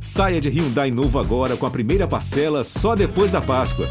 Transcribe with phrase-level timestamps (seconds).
[0.00, 3.86] Saia de Hyundai novo agora com a primeira parcela só depois da Páscoa.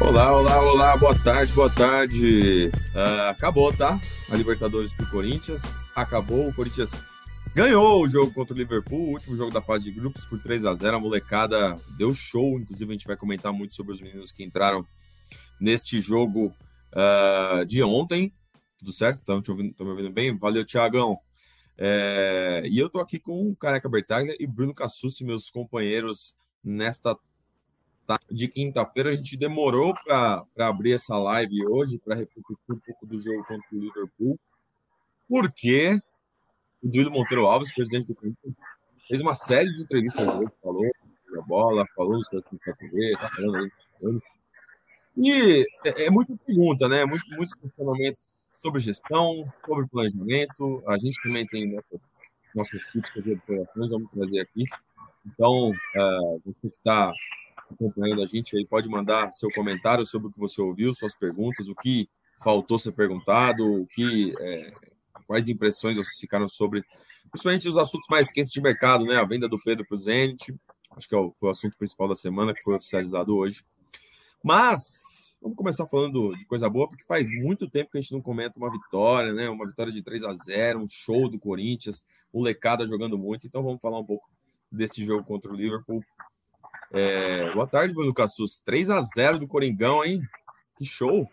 [0.00, 2.70] Olá, olá, olá, boa tarde, boa tarde.
[2.94, 4.00] Uh, acabou, tá?
[4.30, 5.62] A Libertadores pro Corinthians.
[5.94, 7.02] Acabou, o Corinthians
[7.54, 10.64] ganhou o jogo contra o Liverpool, o último jogo da fase de grupos por 3
[10.66, 14.32] a 0 A molecada deu show, inclusive a gente vai comentar muito sobre os meninos
[14.32, 14.86] que entraram
[15.60, 16.52] neste jogo
[16.92, 18.32] uh, de ontem.
[18.82, 19.18] Tudo certo?
[19.18, 20.36] Estão me ouvindo bem?
[20.36, 21.16] Valeu, Tiagão.
[21.78, 27.16] É, e eu tô aqui com o Careca Bertaglia e Bruno Cassucci, meus companheiros, nesta
[28.28, 29.10] de quinta-feira.
[29.10, 33.66] A gente demorou para abrir essa live hoje, para repercutir um pouco do jogo contra
[33.72, 34.40] o Liverpool,
[35.28, 35.96] porque
[36.82, 38.54] o Duílio Monteiro Alves, presidente do Corinthians,
[39.06, 40.90] fez uma série de entrevistas hoje, falou
[41.38, 44.22] a bola, falou no seu TV, tá falando, tá falando.
[45.16, 47.04] E é, é muita pergunta, né?
[47.04, 48.31] Muito, muitos questionamentos
[48.62, 50.82] sobre gestão, sobre planejamento.
[50.86, 52.00] A gente também tem nossas,
[52.54, 54.64] nossas críticas e observações, vamos trazer aqui.
[55.26, 57.12] Então, uh, você que está
[57.70, 61.68] acompanhando a gente aí pode mandar seu comentário sobre o que você ouviu, suas perguntas,
[61.68, 62.08] o que
[62.42, 64.72] faltou ser perguntado, o que, é,
[65.26, 66.84] quais impressões vocês ficaram sobre,
[67.30, 69.16] principalmente os assuntos mais quentes de mercado, né?
[69.16, 70.54] A venda do Pedro para o Zenit,
[70.96, 73.64] acho que é foi o assunto principal da semana, que foi oficializado hoje.
[74.42, 78.22] Mas vamos começar falando de coisa boa, porque faz muito tempo que a gente não
[78.22, 79.50] comenta uma vitória, né?
[79.50, 83.46] Uma vitória de 3 a 0 um show do Corinthians, molecada jogando muito.
[83.46, 84.30] Então vamos falar um pouco
[84.70, 86.02] desse jogo contra o Liverpool.
[86.92, 88.60] É, boa tarde, Bruno Cassus.
[88.60, 90.22] 3 a 0 do Coringão, hein?
[90.78, 91.28] Que show!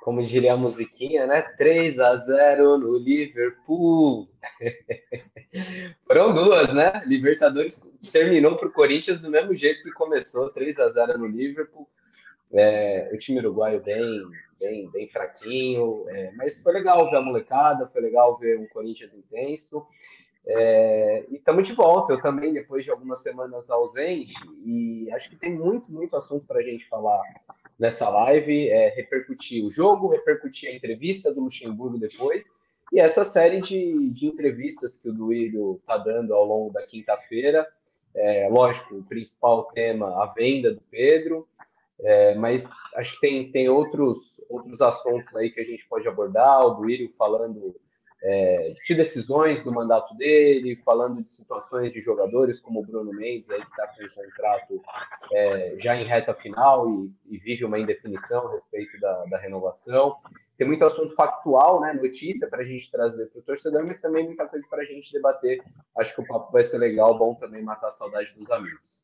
[0.00, 1.42] Como diria a musiquinha, né?
[1.42, 4.28] 3 a 0 no Liverpool.
[6.06, 7.02] Foram duas, né?
[7.06, 11.86] Libertadores terminou para o Corinthians do mesmo jeito que começou, 3 a 0 no Liverpool.
[12.52, 14.22] É, o time uruguaio bem,
[14.58, 19.14] bem, bem fraquinho, é, mas foi legal ver a molecada, foi legal ver um Corinthians
[19.14, 19.86] intenso.
[20.46, 22.12] É, e estamos de volta.
[22.12, 26.60] Eu também, depois de algumas semanas ausente, e acho que tem muito, muito assunto para
[26.60, 27.22] a gente falar
[27.78, 28.68] nessa live.
[28.68, 32.44] É, repercutir o jogo, repercutir a entrevista do Luxemburgo depois,
[32.92, 37.66] e essa série de, de entrevistas que o Duílio está dando ao longo da quinta-feira.
[38.12, 41.46] É, lógico, o principal tema, a venda do Pedro,
[42.02, 46.66] é, mas acho que tem, tem outros, outros assuntos aí que a gente pode abordar.
[46.66, 47.74] O Duílio falando
[48.22, 53.50] é, de decisões do mandato dele, falando de situações de jogadores como o Bruno Mendes,
[53.50, 54.82] aí, que está com o contrato
[55.32, 60.16] é, já em reta final e, e, vive uma indefinição a respeito da, da, renovação.
[60.58, 64.26] Tem muito assunto factual, né, notícia para a gente trazer para o torcedor, mas também
[64.26, 65.62] muita coisa para a gente debater.
[65.96, 69.00] Acho que o papo vai ser legal, bom também matar a saudade dos amigos.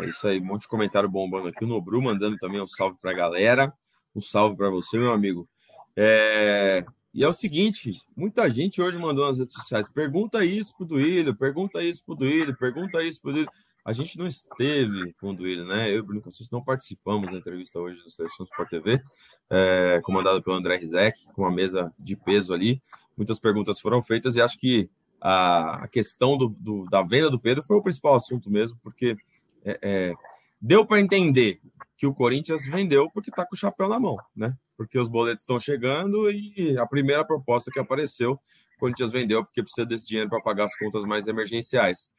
[0.00, 1.64] É isso aí, um monte de comentário bombando aqui.
[1.64, 3.72] O Nobru mandando também um salve para a galera.
[4.14, 5.48] Um salve para você, meu amigo.
[5.96, 10.84] É, e é o seguinte, muita gente hoje mandou nas redes sociais, pergunta isso pro
[10.84, 13.50] Duílio, pergunta isso pro Duílio, pergunta isso pro Duílio.
[13.84, 15.90] A gente não esteve com o Duílio, né?
[15.90, 19.00] Eu e o Bruno Cassus não participamos da entrevista hoje do Seleção Sport TV,
[19.48, 22.82] é, comandada pelo André Rizek, com uma mesa de peso ali.
[23.16, 24.90] Muitas perguntas foram feitas e acho que
[25.20, 29.16] a, a questão do, do, da venda do Pedro foi o principal assunto mesmo, porque
[29.64, 30.14] é, é,
[30.60, 31.60] deu para entender
[31.96, 34.54] que o Corinthians vendeu porque está com o chapéu na mão, né?
[34.76, 39.62] Porque os boletos estão chegando e a primeira proposta que apareceu, o Corinthians vendeu porque
[39.62, 42.12] precisa desse dinheiro para pagar as contas mais emergenciais.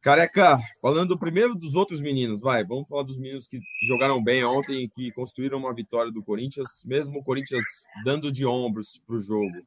[0.00, 4.84] Careca, falando primeiro dos outros meninos, vai, vamos falar dos meninos que, jogaram bem ontem
[4.84, 7.64] e que construíram uma vitória do Corinthians, mesmo o Corinthians
[8.04, 9.64] dando de ombros para o jogo.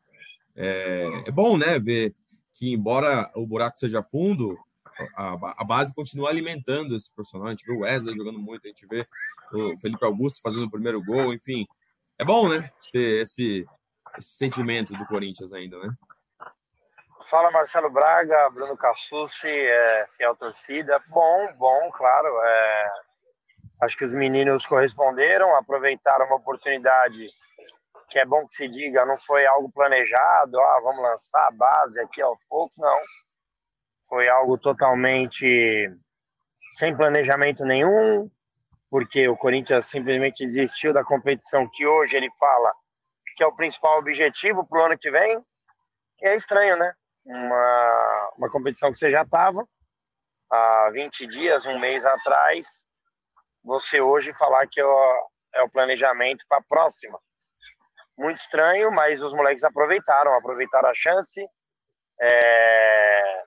[0.54, 2.14] É, é bom, né, ver
[2.54, 4.58] que, embora o buraco seja fundo,
[5.16, 7.54] a, a, base continua alimentando esse personagem.
[7.54, 9.06] A gente vê o Wesley jogando muito, a gente vê
[9.52, 11.68] o Felipe Augusto fazendo o primeiro gol, enfim.
[12.18, 12.70] É bom, né?
[12.92, 13.66] Ter esse,
[14.18, 15.90] esse sentimento do Corinthians ainda, né?
[17.30, 21.02] Fala Marcelo Braga, Bruno Cassucci, é, fiel torcida.
[21.08, 22.28] Bom, bom, claro.
[22.44, 22.92] É,
[23.82, 27.30] acho que os meninos corresponderam, aproveitaram uma oportunidade
[28.08, 32.00] que é bom que se diga, não foi algo planejado, ah, vamos lançar a base
[32.00, 33.00] aqui aos poucos, não
[34.08, 35.90] foi algo totalmente
[36.72, 38.30] sem planejamento nenhum,
[38.90, 42.74] porque o Corinthians simplesmente desistiu da competição que hoje ele fala
[43.36, 45.44] que é o principal objetivo para o ano que vem.
[46.22, 46.94] E é estranho, né?
[47.26, 49.68] Uma, uma competição que você já estava
[50.50, 52.86] há 20 dias, um mês atrás,
[53.64, 57.20] você hoje falar que é o, é planejamento para a próxima.
[58.18, 61.46] Muito estranho, mas os moleques aproveitaram, aproveitaram a chance.
[62.22, 63.44] É,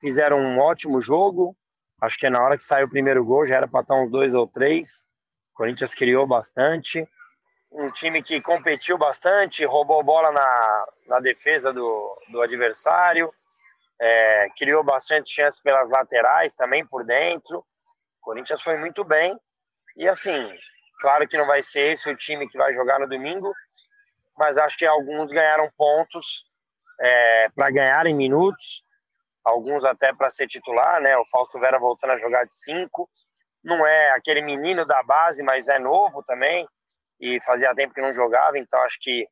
[0.00, 1.56] fizeram um ótimo jogo.
[2.00, 4.10] Acho que é na hora que saiu o primeiro gol já era para estar uns
[4.10, 5.06] dois ou três.
[5.52, 7.06] O Corinthians criou bastante.
[7.72, 13.32] um time que competiu bastante, roubou bola na, na defesa do, do adversário,
[14.00, 17.58] é, criou bastante chances pelas laterais, também por dentro.
[17.58, 17.64] O
[18.20, 19.38] Corinthians foi muito bem.
[19.96, 20.50] E assim,
[21.00, 23.52] claro que não vai ser esse o time que vai jogar no domingo,
[24.36, 26.44] mas acho que alguns ganharam pontos
[27.00, 28.82] é, para ganharem minutos,
[29.46, 31.16] alguns até para ser titular, né?
[31.16, 33.08] O Fausto Vera voltando a jogar de cinco.
[33.62, 36.66] Não é aquele menino da base, mas é novo também
[37.20, 39.26] e fazia tempo que não jogava, então acho que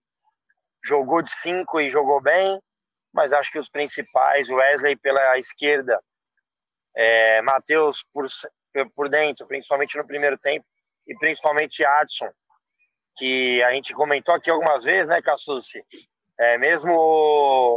[0.82, 2.58] jogou de cinco e jogou bem,
[3.12, 6.00] mas acho que os principais, Wesley pela esquerda,
[6.96, 8.26] é, Matheus por,
[8.96, 10.64] por dentro, principalmente no primeiro tempo,
[11.06, 12.30] e principalmente Adson,
[13.16, 15.84] que a gente comentou aqui algumas vezes, né, Cassucci?
[16.38, 17.76] É, mesmo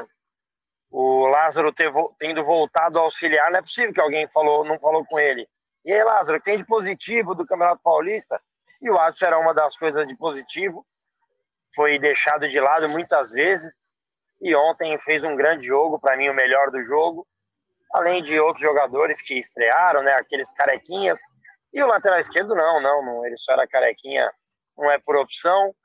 [1.00, 5.06] o, Lázaro ter, tendo voltado a auxiliar, não é possível que alguém falou, não falou
[5.06, 5.48] com ele.
[5.86, 8.42] E aí, Lázaro, tem de positivo do Campeonato Paulista?
[8.82, 10.84] E o Adson era uma das coisas de positivo.
[11.76, 13.92] Foi deixado de lado muitas vezes.
[14.42, 17.28] E ontem fez um grande jogo, para mim o melhor do jogo.
[17.94, 20.14] Além de outros jogadores que estrearam, né?
[20.14, 21.20] Aqueles carequinhas.
[21.72, 23.24] E o lateral esquerdo não, não, não.
[23.24, 24.32] Ele só era carequinha,
[24.76, 25.76] não é por opção.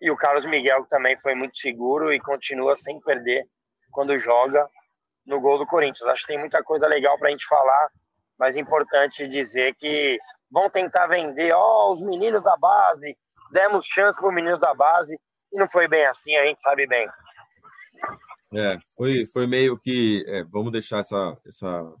[0.00, 3.46] E o Carlos Miguel também foi muito seguro e continua sem perder
[3.90, 4.68] quando joga
[5.26, 6.08] no gol do Corinthians.
[6.08, 7.88] Acho que tem muita coisa legal para a gente falar,
[8.38, 10.18] mas é importante dizer que
[10.50, 13.16] vão tentar vender, ó, oh, os meninos da base,
[13.52, 15.18] demos chance para os meninos da base,
[15.52, 17.06] e não foi bem assim, a gente sabe bem.
[18.54, 21.92] É, foi, foi meio que, é, vamos deixar essa, essa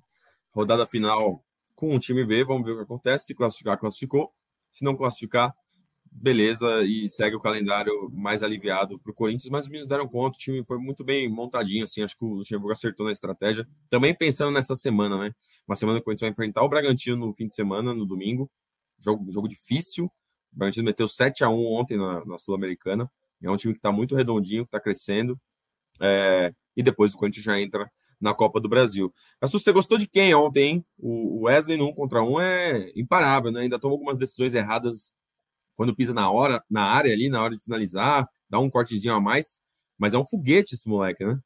[0.54, 1.42] rodada final
[1.74, 4.32] com o time B, vamos ver o que acontece, se classificar, classificou,
[4.72, 5.54] se não classificar,
[6.20, 10.36] beleza, e segue o calendário mais aliviado para o Corinthians, mas os meninos deram conta,
[10.36, 14.14] o time foi muito bem montadinho, assim, acho que o Luxemburgo acertou na estratégia, também
[14.14, 15.32] pensando nessa semana, né,
[15.66, 18.50] uma semana que o Corinthians vai enfrentar o Bragantino no fim de semana, no domingo,
[18.98, 23.10] jogo, jogo difícil, o Bragantino meteu 7 a 1 ontem na, na Sul-Americana,
[23.42, 25.38] é um time que está muito redondinho, está crescendo,
[26.00, 27.88] é, e depois o Corinthians já entra
[28.20, 29.12] na Copa do Brasil.
[29.40, 30.86] Mas você gostou de quem ontem, hein?
[30.98, 33.60] O Wesley no 1 contra 1 é imparável, né?
[33.60, 35.12] Ainda tomou algumas decisões erradas
[35.78, 39.20] quando pisa na hora, na área ali, na hora de finalizar, dá um cortezinho a
[39.20, 39.60] mais,
[39.96, 41.38] mas é um foguete esse moleque, né?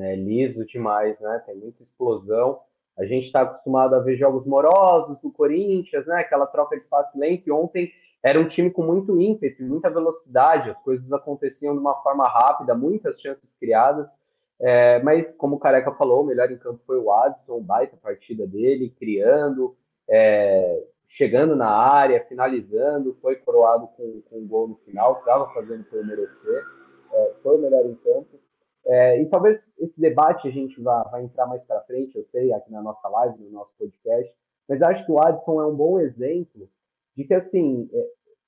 [0.00, 1.40] É liso demais, né?
[1.46, 2.58] Tem muita explosão.
[2.98, 6.16] A gente está acostumado a ver jogos morosos do Corinthians, né?
[6.16, 7.54] Aquela troca de passe lento.
[7.54, 10.70] Ontem era um time com muito ímpeto, muita velocidade.
[10.70, 14.08] As coisas aconteciam de uma forma rápida, muitas chances criadas.
[14.60, 18.44] É, mas, como o Careca falou, o melhor em campo foi o Adson, baita partida
[18.44, 19.76] dele, criando,
[20.08, 25.84] é, chegando na área, finalizando, foi coroado com, com um gol no final, estava fazendo
[25.84, 26.64] por merecer,
[27.12, 28.40] é, foi o melhor em campo.
[28.86, 32.52] É, e talvez esse debate a gente vá, vai entrar mais para frente, eu sei,
[32.52, 34.32] aqui na nossa live, no nosso podcast,
[34.68, 36.70] mas acho que o Adson é um bom exemplo
[37.16, 38.06] de que, assim, é,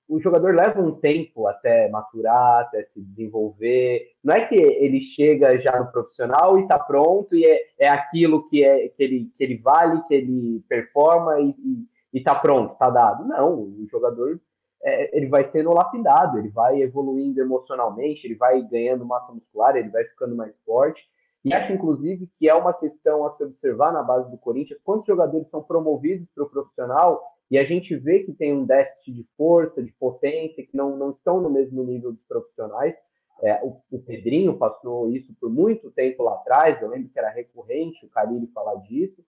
[0.09, 4.07] o jogador leva um tempo até maturar, até se desenvolver.
[4.23, 8.49] Não é que ele chega já no profissional e está pronto e é, é aquilo
[8.49, 12.77] que, é, que, ele, que ele vale, que ele performa e, e e tá pronto,
[12.77, 13.25] tá dado.
[13.25, 14.41] Não, o jogador
[14.83, 19.89] é, ele vai sendo lapidado, ele vai evoluindo emocionalmente, ele vai ganhando massa muscular, ele
[19.89, 21.03] vai ficando mais forte.
[21.45, 25.07] E acho, inclusive, que é uma questão a se observar na base do Corinthians, quantos
[25.07, 27.21] jogadores são promovidos para o profissional
[27.51, 31.11] e a gente vê que tem um déficit de força, de potência, que não, não
[31.11, 32.97] estão no mesmo nível dos profissionais.
[33.43, 37.29] É, o, o, Pedrinho passou isso por muito tempo lá atrás, eu lembro que era
[37.29, 39.23] recorrente o Carilli falar disso.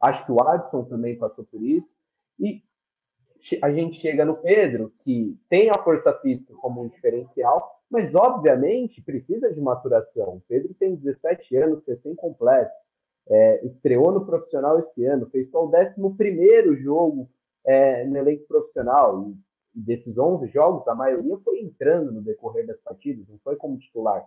[0.00, 1.88] Acho que o Adson também passou por isso.
[2.38, 2.62] E
[3.62, 9.00] a gente chega no Pedro, que tem a força física como um diferencial, mas obviamente
[9.00, 10.36] precisa de maturação.
[10.36, 12.70] O Pedro tem 17 anos, recém-completo,
[13.28, 17.28] é, estreou no profissional esse ano, fez só o 11 jogo
[17.64, 19.30] é, no elenco profissional.
[19.74, 23.78] E desses 11 jogos, a maioria foi entrando no decorrer das partidas, não foi como
[23.78, 24.26] titular.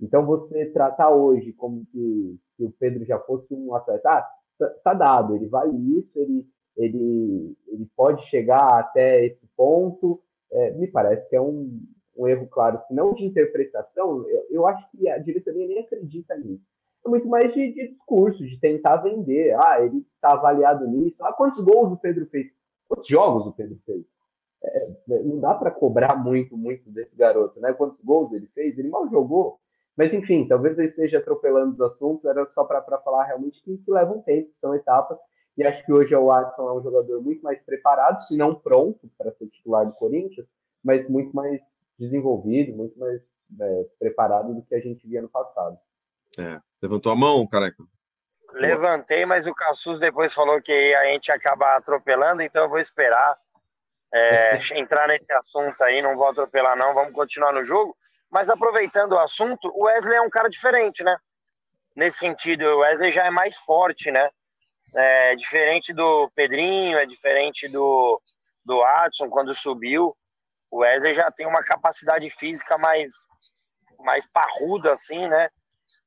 [0.00, 4.28] Então, você tratar hoje como se, se o Pedro já fosse um atleta, ah,
[4.58, 10.20] tá, tá dado, ele vale isso, ele ele, ele pode chegar até esse ponto.
[10.50, 11.80] É, me parece que é um,
[12.16, 16.36] um erro claro, se não de interpretação, eu, eu, acho que a diretoria nem acredita
[16.36, 16.64] nisso.
[17.04, 19.56] É muito mais de, de discurso, de tentar vender.
[19.64, 21.16] Ah, ele está avaliado nisso.
[21.24, 22.46] Ah, quantos gols o Pedro fez?
[22.88, 24.06] Quantos jogos o Pedro fez?
[24.64, 27.72] É, não dá para cobrar muito, muito desse garoto, né?
[27.72, 28.78] Quantos gols ele fez?
[28.78, 29.58] Ele mal jogou.
[29.96, 33.90] Mas, enfim, talvez eu esteja atropelando os assuntos, era só para falar realmente que, que
[33.90, 35.18] leva um tempo, são etapas.
[35.56, 39.10] E acho que hoje o Watson é um jogador muito mais preparado, se não pronto
[39.18, 40.46] para ser titular do Corinthians,
[40.82, 43.20] mas muito mais desenvolvido, muito mais
[43.60, 45.78] é, preparado do que a gente via no passado.
[46.38, 46.58] É.
[46.80, 47.84] Levantou a mão, careca?
[48.52, 53.36] Levantei, mas o Cassus depois falou que a gente acaba atropelando, então eu vou esperar
[54.12, 57.96] é, entrar nesse assunto aí, não vou atropelar não, vamos continuar no jogo.
[58.30, 61.16] Mas aproveitando o assunto, o Wesley é um cara diferente, né?
[61.94, 64.30] Nesse sentido, o Wesley já é mais forte, né?
[64.94, 68.20] É diferente do Pedrinho, é diferente do,
[68.64, 70.14] do Adson quando subiu.
[70.70, 73.12] O Wesley já tem uma capacidade física mais,
[74.00, 75.48] mais parruda, assim, né?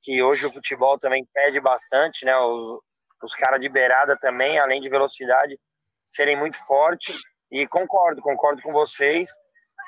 [0.02, 2.38] Que hoje o futebol também pede bastante, né?
[2.38, 2.80] Os,
[3.24, 5.60] os caras de beirada também, além de velocidade,
[6.06, 7.22] serem muito fortes.
[7.52, 9.30] E concordo, concordo com vocês.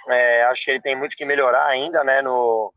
[0.09, 2.21] É, acho que ele tem muito que melhorar ainda, né?
[2.21, 2.73] No,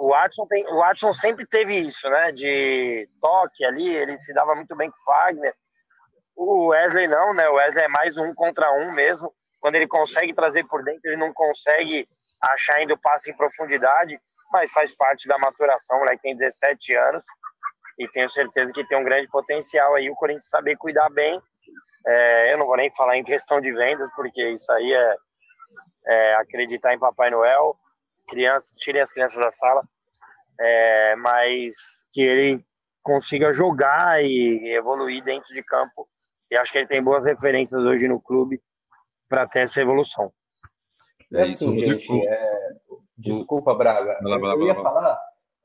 [0.00, 2.32] o Watson, tem, o Watson sempre teve isso, né?
[2.32, 5.54] De toque ali, ele se dava muito bem com o Fagner.
[6.34, 7.46] O Wesley não, né?
[7.50, 9.30] O Wesley é mais um contra um mesmo.
[9.60, 12.08] Quando ele consegue trazer por dentro, ele não consegue
[12.40, 14.18] achar ainda o passe em profundidade,
[14.50, 15.98] mas faz parte da maturação.
[15.98, 17.24] Moleque tem 17 anos
[17.98, 20.08] e tenho certeza que tem um grande potencial aí.
[20.08, 21.38] O Corinthians saber cuidar bem.
[22.06, 25.16] É, eu não vou nem falar em questão de vendas, porque isso aí é,
[26.06, 27.76] é acreditar em Papai Noel
[28.22, 29.82] crianças, tirem as crianças da sala,
[30.58, 32.64] é, mas que ele
[33.02, 36.08] consiga jogar e evoluir dentro de campo.
[36.50, 38.60] E acho que ele tem boas referências hoje no clube
[39.28, 40.32] para ter essa evolução.
[41.32, 42.26] É isso, assim, gente.
[42.26, 42.68] É...
[43.16, 44.18] Desculpa, Braga.
[44.22, 45.20] Lá, lá, eu ia lá, falar.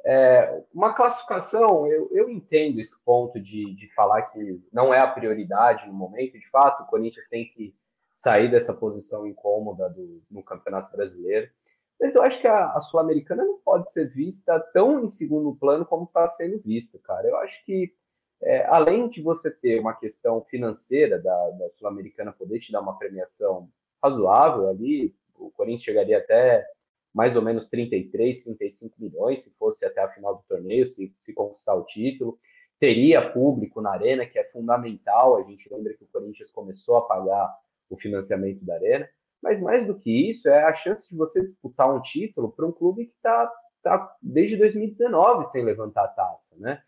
[0.08, 5.08] É, uma classificação, eu, eu entendo esse ponto de, de falar que não é a
[5.08, 6.38] prioridade no momento.
[6.38, 7.74] De fato, o Corinthians tem que
[8.14, 11.50] sair dessa posição incômoda do, no Campeonato Brasileiro.
[12.00, 15.86] Mas eu acho que a, a Sul-Americana não pode ser vista tão em segundo plano
[15.86, 17.28] como está sendo vista, cara.
[17.28, 17.94] Eu acho que,
[18.42, 22.98] é, além de você ter uma questão financeira da, da Sul-Americana poder te dar uma
[22.98, 23.70] premiação
[24.04, 26.66] razoável ali, o Corinthians chegaria até
[27.14, 31.34] mais ou menos 33, 35 milhões se fosse até a final do torneio, se, se
[31.34, 32.38] conquistar o título.
[32.78, 35.38] Teria público na Arena, que é fundamental.
[35.38, 37.58] A gente lembra que o Corinthians começou a pagar
[37.90, 39.10] o financiamento da Arena.
[39.46, 42.72] Mas mais do que isso, é a chance de você disputar um título para um
[42.72, 46.82] clube que está tá desde 2019 sem levantar a taça, né?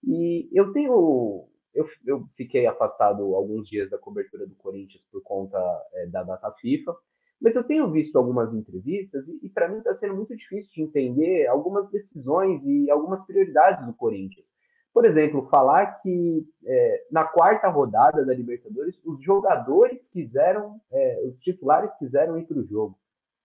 [0.00, 1.48] E eu tenho.
[1.74, 5.58] Eu, eu fiquei afastado alguns dias da cobertura do Corinthians por conta
[5.94, 6.94] é, da data FIFA,
[7.40, 10.82] mas eu tenho visto algumas entrevistas e, e para mim está sendo muito difícil de
[10.82, 14.53] entender algumas decisões e algumas prioridades do Corinthians.
[14.94, 21.36] Por exemplo, falar que é, na quarta rodada da Libertadores, os jogadores quiseram, é, os
[21.40, 22.96] titulares quiseram ir para o jogo.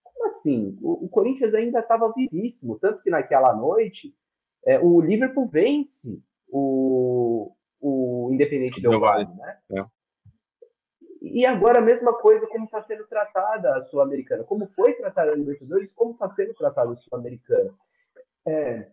[0.03, 0.77] Como assim?
[0.79, 4.15] O, o Corinthians ainda estava vivíssimo, tanto que naquela noite
[4.63, 7.51] é, o Liverpool vence o,
[7.81, 9.57] o Independente Del Valle, né?
[9.71, 9.85] É.
[11.19, 14.43] E agora a mesma coisa como está sendo tratada a Sul-Americana.
[14.43, 17.73] Como foi tratada a Libertadores, como está sendo tratada a Sul-Americana.
[18.45, 18.87] É,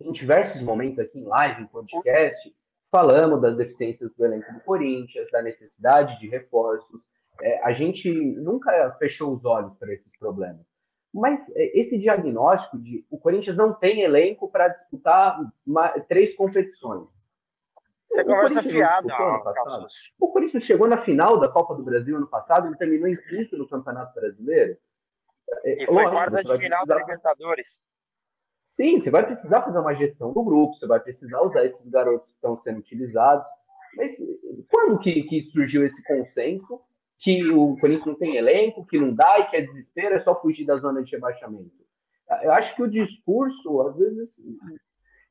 [0.00, 2.54] em diversos momentos aqui em live, em podcast,
[2.90, 7.00] falamos das deficiências do elenco do Corinthians, da necessidade de reforços.
[7.40, 10.64] É, a gente nunca fechou os olhos para esses problemas.
[11.12, 17.10] Mas é, esse diagnóstico de o Corinthians não tem elenco para disputar uma, três competições.
[18.06, 19.08] Você o conversa fiada.
[20.20, 23.56] O Corinthians chegou na final da Copa do Brasil ano passado, ele terminou em quinto
[23.56, 24.76] no Campeonato Brasileiro.
[25.64, 26.94] É, e foi quarta de final precisar...
[26.94, 27.84] da Libertadores.
[28.74, 32.26] Sim, você vai precisar fazer uma gestão do grupo, você vai precisar usar esses garotos
[32.26, 33.46] que estão sendo utilizados.
[33.96, 34.16] Mas
[34.68, 36.80] quando que, que surgiu esse consenso
[37.20, 40.40] que o Corinthians não tem elenco, que não dá e que é desespero, é só
[40.40, 41.70] fugir da zona de rebaixamento?
[42.42, 44.42] Eu acho que o discurso, às vezes,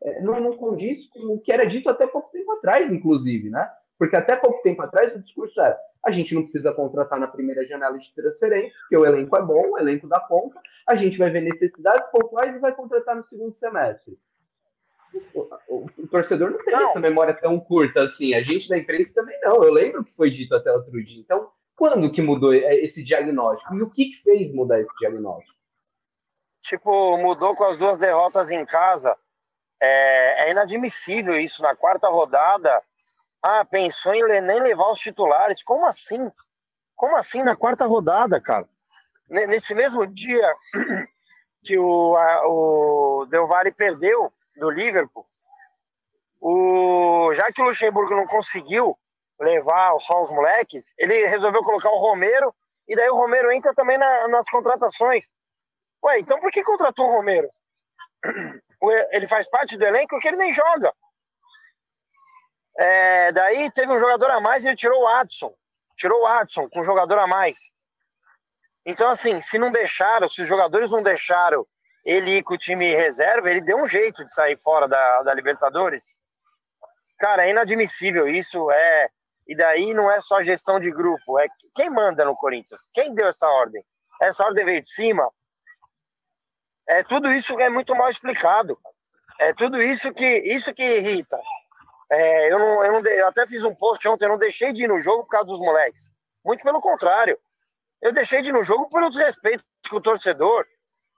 [0.01, 3.69] é, não, não condiz com o que era dito até pouco tempo atrás, inclusive, né?
[3.99, 7.65] Porque até pouco tempo atrás o discurso era: a gente não precisa contratar na primeira
[7.65, 11.29] janela de transferência, porque o elenco é bom, o elenco dá conta, a gente vai
[11.29, 14.17] ver necessidades pontuais e vai contratar no segundo semestre.
[15.33, 16.83] O, o, o torcedor não tem não.
[16.83, 19.63] essa memória tão curta assim, a gente da imprensa também não.
[19.63, 21.21] Eu lembro que foi dito até outro dia.
[21.21, 23.75] Então, quando que mudou esse diagnóstico?
[23.75, 25.53] E o que, que fez mudar esse diagnóstico?
[26.61, 29.15] Tipo, mudou com as duas derrotas em casa.
[29.79, 31.61] É, é inadmissível isso.
[31.61, 32.81] Na quarta rodada,
[33.43, 35.61] ah, pensou em nem levar os titulares.
[35.61, 36.31] Como assim?
[36.95, 38.67] Como assim na quarta rodada, cara?
[39.29, 40.55] Nesse mesmo dia
[41.61, 45.25] que o, a, o Del Valle perdeu do Liverpool,
[46.39, 48.97] o, já que o Luxemburgo não conseguiu
[49.39, 52.53] levar só os moleques, ele resolveu colocar o Romero
[52.87, 55.31] e daí o Romero entra também na, nas contratações.
[56.03, 57.49] Ué, então por que contratou o Romero?
[59.11, 60.93] Ele faz parte do elenco que ele nem joga.
[62.77, 65.53] É, daí teve um jogador a mais e ele tirou o Adson.
[65.95, 67.71] Tirou o Adson com um jogador a mais.
[68.85, 71.65] Então, assim, se não deixaram, se os jogadores não deixaram
[72.03, 75.33] ele ir com o time reserva, ele deu um jeito de sair fora da, da
[75.33, 76.15] Libertadores.
[77.17, 78.69] Cara, é inadmissível isso.
[78.71, 79.09] É,
[79.47, 82.89] E daí não é só gestão de grupo, é quem manda no Corinthians?
[82.93, 83.83] Quem deu essa ordem?
[84.21, 85.29] Essa ordem veio de cima?
[86.87, 88.77] É tudo isso é muito mal explicado.
[89.39, 91.37] É tudo isso que isso que irrita.
[92.15, 94.83] É, eu, não, eu, não, eu até fiz um post ontem, eu não deixei de
[94.83, 96.11] ir no jogo por causa dos moleques.
[96.45, 97.39] Muito pelo contrário.
[97.99, 100.63] Eu deixei de ir no jogo pelo desrespeito com o torcedor,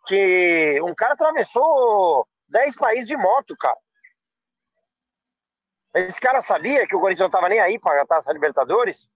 [0.07, 3.77] que um cara atravessou 10 países de moto, cara.
[5.95, 9.09] Esse cara sabia que o Corinthians não estava nem aí para a Taça Libertadores?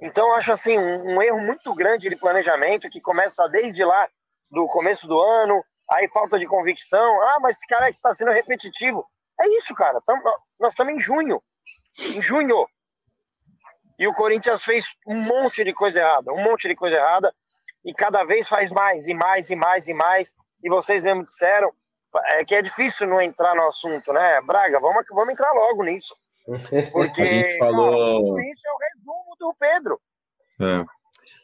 [0.00, 4.08] Então, acho assim, um, um, erro muito grande de planejamento que começa desde lá
[4.50, 7.22] do começo do ano, aí falta de convicção.
[7.22, 9.04] Ah, mas esse cara é está sendo repetitivo.
[9.40, 10.00] É isso, cara.
[10.06, 10.22] Tamo,
[10.58, 11.42] nós estamos em junho.
[11.98, 12.66] Em junho.
[13.98, 17.34] E o Corinthians fez um monte de coisa errada, um monte de coisa errada,
[17.84, 20.34] e cada vez faz mais, e mais, e mais, e mais.
[20.62, 21.70] E vocês mesmo disseram,
[22.28, 24.40] é que é difícil não entrar no assunto, né?
[24.42, 26.14] Braga, vamos, vamos entrar logo nisso.
[26.92, 28.34] Porque a gente falou...
[28.34, 30.00] Cara, isso é o resumo do Pedro.
[30.60, 30.84] É.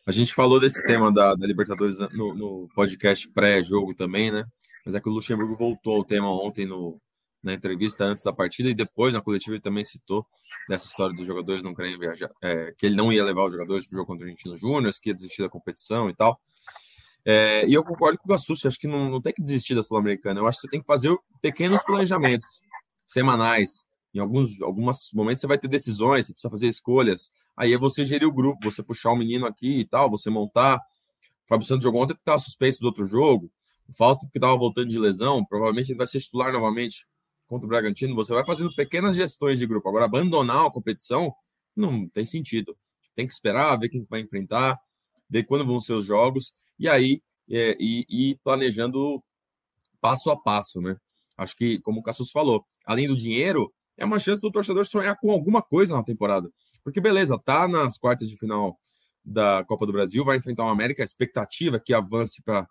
[0.06, 4.44] A gente falou desse tema da, da Libertadores no, no podcast pré-jogo também, né?
[4.84, 6.98] Mas é que o Luxemburgo voltou ao tema ontem no,
[7.46, 10.26] na entrevista antes da partida e depois na coletiva ele também citou
[10.68, 13.86] dessa história dos jogadores não querem viajar, é, que ele não ia levar os jogadores
[13.86, 16.40] para o jogo contra o Argentino Júnior, que ia desistir da competição e tal.
[17.24, 19.82] É, e eu concordo com o Gassucci, acho que não, não tem que desistir da
[19.82, 20.40] Sul-Americana.
[20.40, 22.46] Eu acho que você tem que fazer pequenos planejamentos
[23.06, 23.86] semanais.
[24.12, 27.30] Em alguns, alguns momentos você vai ter decisões, você precisa fazer escolhas.
[27.56, 30.78] Aí é você gerir o grupo, você puxar o menino aqui e tal, você montar.
[30.78, 33.50] O Fábio Santos jogou ontem porque estava suspenso do outro jogo.
[33.88, 35.44] O Fausto porque estava voltando de lesão.
[35.44, 37.06] Provavelmente ele vai ser titular novamente
[37.46, 38.14] contra o Bragantino.
[38.14, 39.88] Você vai fazendo pequenas gestões de grupo.
[39.88, 41.34] Agora, abandonar a competição
[41.74, 42.76] não tem sentido.
[43.14, 44.78] Tem que esperar, ver quem vai enfrentar,
[45.28, 49.22] ver quando vão ser os jogos e aí é, e, e, planejando
[50.00, 50.96] passo a passo, né?
[51.36, 55.16] Acho que, como o Cassus falou, além do dinheiro, é uma chance do torcedor sonhar
[55.18, 56.50] com alguma coisa na temporada.
[56.82, 58.78] Porque, beleza, tá nas quartas de final
[59.24, 62.68] da Copa do Brasil, vai enfrentar uma América, a expectativa é que avance para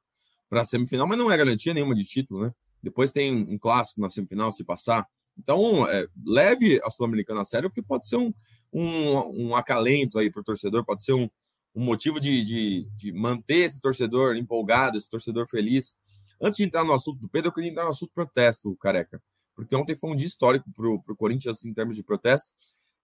[0.51, 2.53] a semifinal, mas não é garantia nenhuma de título, né?
[2.85, 5.07] Depois tem um clássico na semifinal, se passar.
[5.35, 8.31] Então, é, leve a Sul-Americana a sério, porque pode ser um,
[8.71, 11.27] um, um acalento aí para o torcedor, pode ser um,
[11.73, 15.97] um motivo de, de, de, manter esse torcedor empolgado, esse torcedor feliz.
[16.39, 19.19] Antes de entrar no assunto do Pedro, eu queria entrar no assunto protesto, careca.
[19.55, 22.53] Porque ontem foi um dia histórico para o Corinthians em termos de protesto.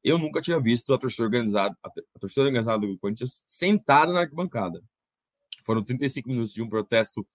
[0.03, 4.83] Eu nunca tinha visto a torcida organizada, a torcida organizada do Corinthians sentada na arquibancada.
[5.65, 7.25] Foram 35 minutos de um protesto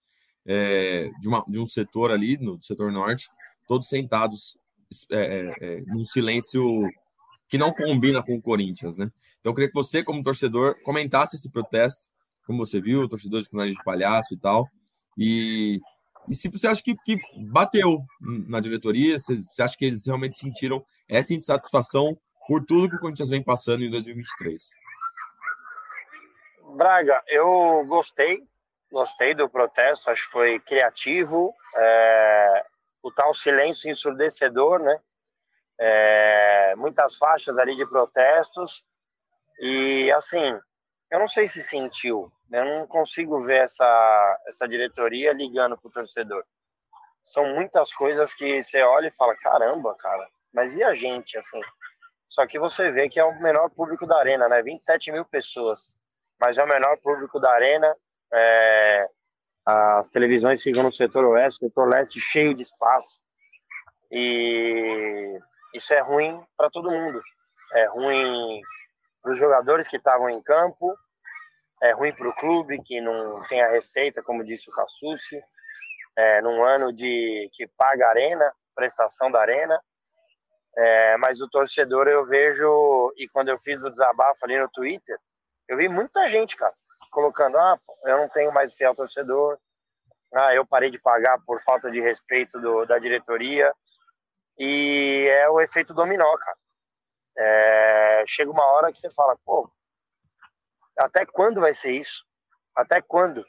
[0.47, 3.29] é, de, uma, de um setor ali, no setor norte,
[3.67, 4.57] todos sentados
[5.11, 6.63] é, é, é num silêncio
[7.49, 9.11] que não combina com o Corinthians, né?
[9.39, 12.07] Então eu queria que você, como torcedor, comentasse esse protesto,
[12.45, 14.69] como você viu, torcedores com nariz de palhaço e tal,
[15.17, 15.81] e,
[16.29, 17.17] e se você acha que, que
[17.51, 22.95] bateu na diretoria, se você acha que eles realmente sentiram essa insatisfação por tudo que
[22.95, 24.63] o Corinthians vem passando em 2023.
[26.75, 28.39] Braga, eu gostei,
[28.91, 32.65] gostei do protesto, acho que foi criativo, é,
[33.03, 34.99] o tal silêncio ensurdecedor, né?
[35.79, 38.85] é, muitas faixas ali de protestos
[39.59, 40.59] e assim
[41.11, 45.91] eu não sei se sentiu eu não consigo ver essa essa diretoria ligando para o
[45.91, 46.43] torcedor.
[47.21, 51.61] São muitas coisas que você olha e fala caramba cara mas e a gente assim?
[52.25, 54.61] Só que você vê que é o menor público da arena né?
[54.61, 55.97] 27 mil pessoas
[56.39, 57.95] mas é o menor público da arena
[58.33, 59.07] é,
[59.65, 63.21] as televisões ficam no setor oeste setor leste cheio de espaço
[64.11, 65.39] e
[65.73, 67.21] isso é ruim para todo mundo.
[67.73, 68.61] É ruim
[69.21, 70.97] para os jogadores que estavam em campo,
[71.83, 75.41] é ruim para o clube que não tem a receita, como disse o Cassucci,
[76.15, 79.79] é, num ano de que paga arena, prestação da arena.
[80.77, 85.17] É, mas o torcedor eu vejo, e quando eu fiz o desabafo ali no Twitter,
[85.67, 86.73] eu vi muita gente, cara,
[87.11, 89.57] colocando: ah, eu não tenho mais fiel torcedor,
[90.33, 93.73] ah, eu parei de pagar por falta de respeito do, da diretoria.
[94.57, 96.57] E é o efeito dominó, cara.
[97.39, 99.69] É, chega uma hora que você fala, pô,
[100.97, 102.25] até quando vai ser isso?
[102.75, 103.45] Até quando?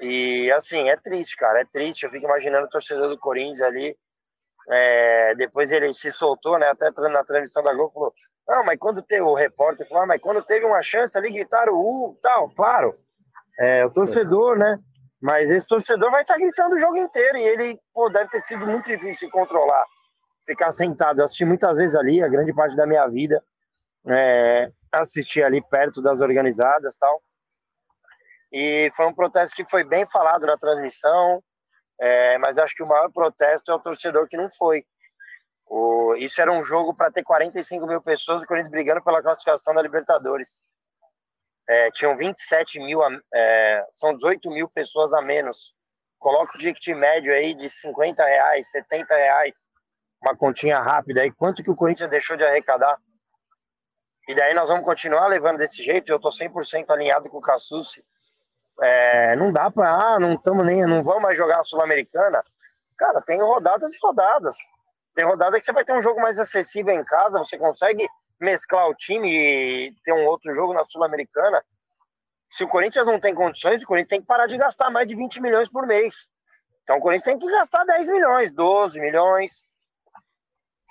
[0.00, 2.04] E assim, é triste, cara, é triste.
[2.04, 3.96] Eu fico imaginando o torcedor do Corinthians ali.
[4.68, 6.68] É, depois ele se soltou, né?
[6.68, 8.12] Até na transmissão da Globo falou:
[8.50, 11.72] Não, mas quando teve o repórter falou, ah, mas quando teve uma chance ali, gritaram
[11.72, 12.98] uh, tal, claro.
[13.60, 14.76] É, o torcedor, né?
[15.22, 18.66] Mas esse torcedor vai estar gritando o jogo inteiro e ele, pô, deve ter sido
[18.66, 19.84] muito difícil de controlar
[20.44, 21.20] ficar sentado.
[21.20, 23.40] Eu assisti muitas vezes ali, a grande parte da minha vida,
[24.08, 27.22] é, assisti ali perto das organizadas tal.
[28.52, 31.40] E foi um protesto que foi bem falado na transmissão,
[32.00, 34.84] é, mas acho que o maior protesto é o torcedor que não foi.
[35.70, 39.72] O, isso era um jogo para ter 45 mil pessoas, o Corinthians brigando pela classificação
[39.72, 40.60] da Libertadores.
[41.68, 43.00] É, tinham 27 mil,
[43.32, 45.72] é, são 18 mil pessoas a menos.
[46.18, 49.68] Coloca o ticket médio aí de 50 reais, 70 reais,
[50.20, 51.30] uma continha rápida aí.
[51.30, 52.98] Quanto que o Corinthians deixou de arrecadar?
[54.28, 56.10] E daí nós vamos continuar levando desse jeito.
[56.10, 58.04] Eu estou 100% alinhado com o Cassucci.
[58.82, 62.42] É, não dá para, ah, não estamos nem, não vamos mais jogar a Sul-Americana.
[62.98, 64.56] Cara, tem rodadas e rodadas.
[65.14, 68.08] Tem rodada que você vai ter um jogo mais acessível em casa, você consegue
[68.40, 71.62] mesclar o time e ter um outro jogo na Sul-Americana.
[72.48, 75.14] Se o Corinthians não tem condições, o Corinthians tem que parar de gastar mais de
[75.14, 76.30] 20 milhões por mês.
[76.82, 79.64] Então o Corinthians tem que gastar 10 milhões, 12 milhões.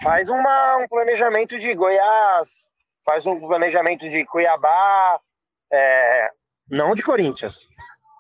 [0.01, 2.69] Faz uma, um planejamento de Goiás,
[3.05, 5.19] faz um planejamento de Cuiabá,
[5.71, 6.29] é,
[6.69, 7.67] não de Corinthians.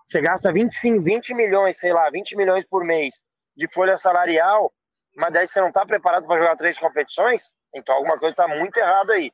[0.05, 3.23] Você gasta 20, 20 milhões, sei lá, 20 milhões por mês
[3.55, 4.73] de folha salarial,
[5.19, 8.77] mas daí você não está preparado para jogar três competições, então alguma coisa está muito
[8.77, 9.31] errada aí.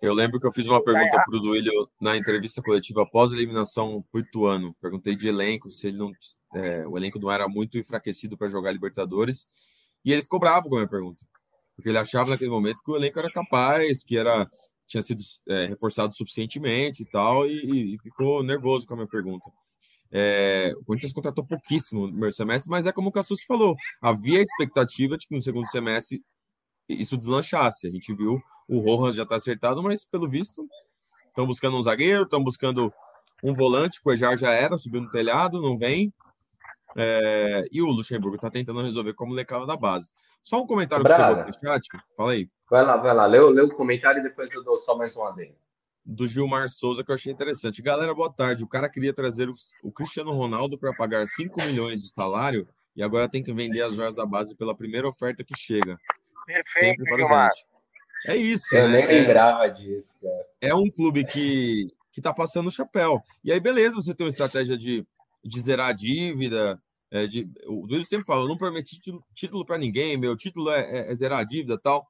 [0.00, 3.34] Eu lembro que eu fiz uma pergunta para o Duílio na entrevista coletiva após a
[3.34, 4.76] eliminação pro Ituano.
[4.80, 6.12] Perguntei de elenco, se ele não,
[6.54, 9.48] é, o elenco não era muito enfraquecido para jogar Libertadores.
[10.04, 11.24] E ele ficou bravo com a minha pergunta.
[11.74, 14.46] Porque ele achava naquele momento que o elenco era capaz, que era
[14.86, 19.44] tinha sido é, reforçado suficientemente e tal, e, e, ficou nervoso com a minha pergunta.
[20.18, 24.38] É, o Corinthians contratou pouquíssimo no primeiro semestre, mas é como o Cassus falou: havia
[24.38, 26.24] a expectativa de que no segundo semestre
[26.88, 27.86] isso deslanchasse.
[27.86, 30.66] A gente viu o Rojas já está acertado, mas pelo visto
[31.26, 32.90] estão buscando um zagueiro, estão buscando
[33.44, 36.10] um volante, o Ejar já era, subiu no telhado, não vem.
[36.96, 40.10] É, e o Luxemburgo está tentando resolver como lecala da base.
[40.42, 42.48] Só um comentário que chegou no chat, fala aí.
[42.70, 45.24] Vai lá, vai lá, lê, lê o comentário e depois eu dou só mais um
[45.24, 45.65] adendo
[46.06, 47.82] do Gilmar Souza que eu achei interessante.
[47.82, 48.62] Galera, boa tarde.
[48.62, 49.48] O cara queria trazer
[49.82, 53.96] o, Cristiano Ronaldo para pagar 5 milhões de salário e agora tem que vender as
[53.96, 55.98] joias da base pela primeira oferta que chega.
[56.46, 57.50] Perfeito, Gilmar.
[58.24, 58.72] É isso.
[58.72, 59.04] Eu né?
[59.04, 60.46] nem lembrava é, disso, cara.
[60.60, 63.20] É um clube que, que tá passando o chapéu.
[63.42, 65.04] E aí, beleza, você tem uma estratégia de,
[65.44, 66.80] de zerar a dívida.
[67.10, 70.80] É, de, o Duílio sempre fala: não prometi título, título para ninguém, meu título é,
[70.80, 72.06] é, é zerar a dívida tal.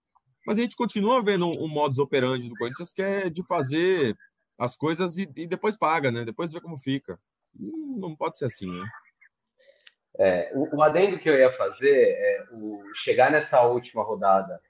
[0.47, 4.17] Mas a gente continua vendo um, modus operandi do Corinthians que é de fazer
[4.57, 6.25] as coisas e, e depois paga, né?
[6.25, 7.19] Depois vê como fica.
[7.55, 8.89] Não pode ser assim, né?
[10.19, 14.63] É, o, o, adendo que eu ia fazer é o, chegar nessa última rodada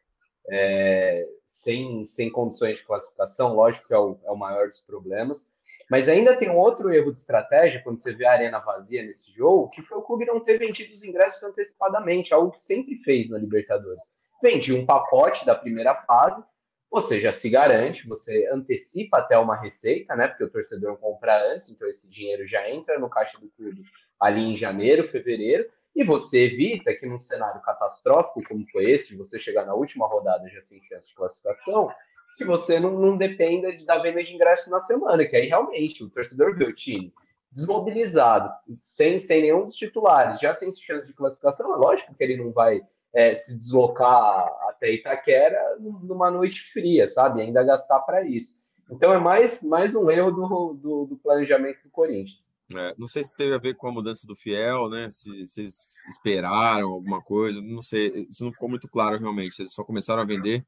[0.49, 5.55] é, sem, sem condições de classificação, lógico que é o, é o maior dos problemas,
[5.89, 9.31] mas ainda tem um outro erro de estratégia quando você vê a arena vazia nesse
[9.31, 13.29] jogo, que foi o clube não ter vendido os ingressos antecipadamente, algo que sempre fez
[13.31, 14.03] na Libertadores
[14.43, 16.45] vendi um pacote da primeira fase,
[16.91, 20.29] você já se garante, você antecipa até uma receita, né?
[20.29, 23.83] Porque o torcedor compra antes, então esse dinheiro já entra no caixa do clube
[24.19, 29.17] ali em janeiro, fevereiro, e você evita que num cenário catastrófico como foi esse, de
[29.17, 31.91] você chegar na última rodada já sem chance de classificação,
[32.37, 36.05] que você não, não dependa de, da venda de ingressos na semana, que aí realmente
[36.05, 37.13] o torcedor vê o time
[37.51, 42.37] desmobilizado, sem, sem nenhum dos titulares, já sem chance de classificação, é lógico que ele
[42.37, 42.83] não vai
[43.15, 47.41] é, se deslocar até Itaquera numa noite fria, sabe?
[47.41, 48.59] Ainda gastar para isso.
[48.91, 52.51] Então é mais, mais um erro do, do, do planejamento do Corinthians.
[52.75, 55.09] É, não sei se teve a ver com a mudança do Fiel, né?
[55.11, 58.27] Se, eles esperaram alguma coisa, não sei.
[58.29, 59.61] Isso não ficou muito claro realmente.
[59.61, 60.65] Eles só começaram a vender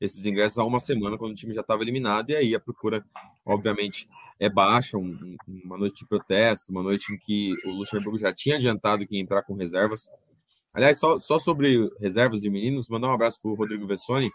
[0.00, 3.04] esses ingressos há uma semana, quando o time já estava eliminado, e aí a procura,
[3.44, 4.96] obviamente, é baixa.
[4.96, 9.16] Um, uma noite de protesto, uma noite em que o Luxemburgo já tinha adiantado que
[9.16, 10.08] ia entrar com reservas.
[10.74, 14.30] Aliás, só, só sobre reservas de meninos, mandar um abraço para o Rodrigo Vessoni,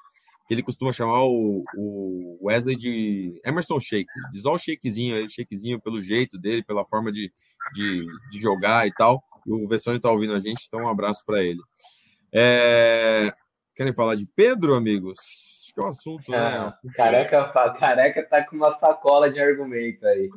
[0.48, 4.10] que ele costuma chamar o, o Wesley de Emerson Shake.
[4.32, 7.32] Diz ó o shakezinho aí, shakezinho pelo jeito dele, pela forma de,
[7.74, 9.24] de, de jogar e tal.
[9.46, 11.62] E o Vessoni está ouvindo a gente, então um abraço para ele.
[12.34, 13.32] É...
[13.76, 15.18] Querem falar de Pedro, amigos?
[15.62, 16.38] Acho que é um assunto, né?
[16.38, 20.30] Ah, careca, careca tá com uma sacola de argumento aí.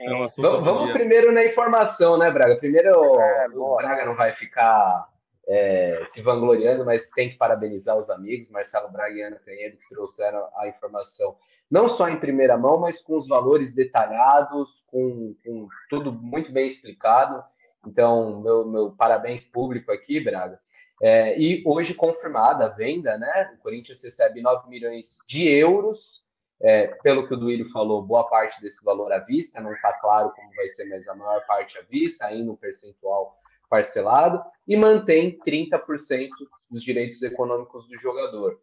[0.00, 2.56] É um vamos, vamos primeiro na informação, né, Braga?
[2.56, 2.88] Primeiro,
[3.20, 5.08] é, o Braga não vai ficar
[5.48, 9.88] é, se vangloriando, mas tem que parabenizar os amigos, Marcelo Braga e Ana Canhedo, que
[9.88, 11.36] trouxeram a informação,
[11.70, 16.66] não só em primeira mão, mas com os valores detalhados, com, com tudo muito bem
[16.66, 17.42] explicado.
[17.86, 20.60] Então, meu, meu parabéns público aqui, Braga.
[21.02, 23.52] É, e hoje confirmada a venda, né?
[23.54, 26.26] O Corinthians recebe 9 milhões de euros.
[26.62, 30.30] É, pelo que o Duílio falou, boa parte desse valor à vista, não está claro
[30.36, 33.34] como vai ser, mas a maior parte à vista, ainda um percentual
[33.68, 36.28] parcelado e mantém 30%
[36.70, 38.60] dos direitos econômicos do jogador.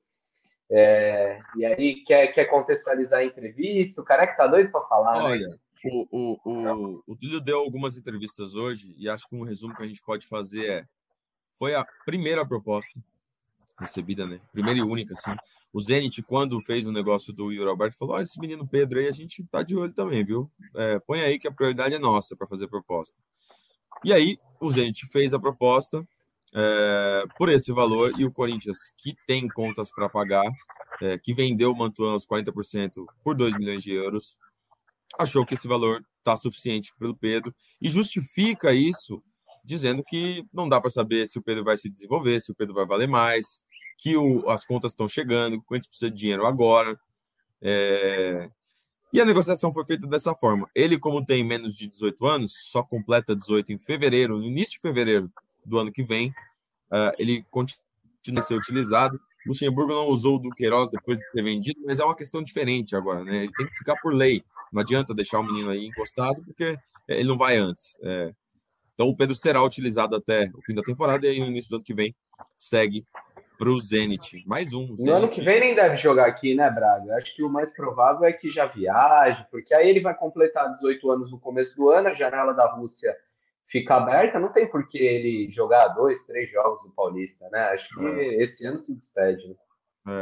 [0.70, 4.02] É, e aí, quer, quer contextualizar a entrevista?
[4.02, 5.18] O cara é que tá doido para falar.
[5.18, 5.24] Né?
[5.24, 5.58] Olha, né?
[5.86, 9.84] o, o, o, o Túlio deu algumas entrevistas hoje e acho que um resumo que
[9.84, 10.86] a gente pode fazer é:
[11.58, 13.00] foi a primeira proposta.
[13.80, 14.40] Recebida, né?
[14.52, 15.36] Primeira e única, assim.
[15.72, 19.08] O Zenit, quando fez o negócio do Yuri Alberto, falou: oh, esse menino Pedro aí,
[19.08, 20.50] a gente tá de olho também, viu?
[20.76, 23.16] É, põe aí que a prioridade é nossa para fazer a proposta.
[24.04, 26.08] E aí, o Zenit fez a proposta
[26.54, 30.50] é, por esse valor e o Corinthians, que tem contas para pagar,
[31.02, 34.38] é, que vendeu o Mantuan aos 40% por 2 milhões de euros,
[35.20, 39.22] achou que esse valor está suficiente pelo Pedro e justifica isso
[39.68, 42.74] dizendo que não dá para saber se o Pedro vai se desenvolver, se o Pedro
[42.74, 43.62] vai valer mais,
[43.98, 46.98] que o, as contas estão chegando, que a gente precisa de dinheiro agora.
[47.62, 48.50] É...
[49.12, 50.70] E a negociação foi feita dessa forma.
[50.76, 54.80] Ele, como tem menos de 18 anos, só completa 18 em fevereiro, no início de
[54.80, 55.32] fevereiro
[55.66, 56.30] do ano que vem,
[56.92, 59.20] uh, ele continua a ser utilizado.
[59.46, 63.24] Luxemburgo não usou o Duqueiroz depois de ter vendido, mas é uma questão diferente agora,
[63.24, 63.44] né?
[63.44, 64.44] Ele tem que ficar por lei.
[64.74, 67.96] Não adianta deixar o menino aí encostado, porque ele não vai antes.
[68.02, 68.34] É...
[68.94, 71.76] Então o Pedro será utilizado até o fim da temporada e aí no início do
[71.76, 72.14] ano que vem
[72.56, 73.06] segue
[73.58, 74.44] para o Zenit.
[74.46, 74.96] Mais um.
[74.98, 77.16] No ano que vem nem deve jogar aqui, né, Braga?
[77.16, 81.12] Acho que o mais provável é que já viaje, porque aí ele vai completar 18
[81.12, 83.16] anos no começo do ano, a janela da Rússia
[83.66, 87.70] fica aberta, não tem por que ele jogar dois, três jogos no Paulista, né?
[87.70, 88.42] Acho que é.
[88.42, 89.48] esse ano se despede.
[89.48, 89.56] Né?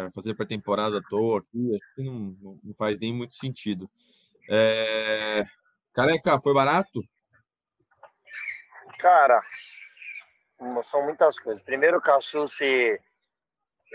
[0.08, 3.90] É, fazer pré-temporada à toa aqui, acho que não, não faz nem muito sentido.
[4.50, 5.44] É...
[5.94, 7.02] Careca, foi barato?
[9.00, 9.40] Cara,
[10.84, 11.64] são muitas coisas.
[11.64, 13.00] Primeiro, o se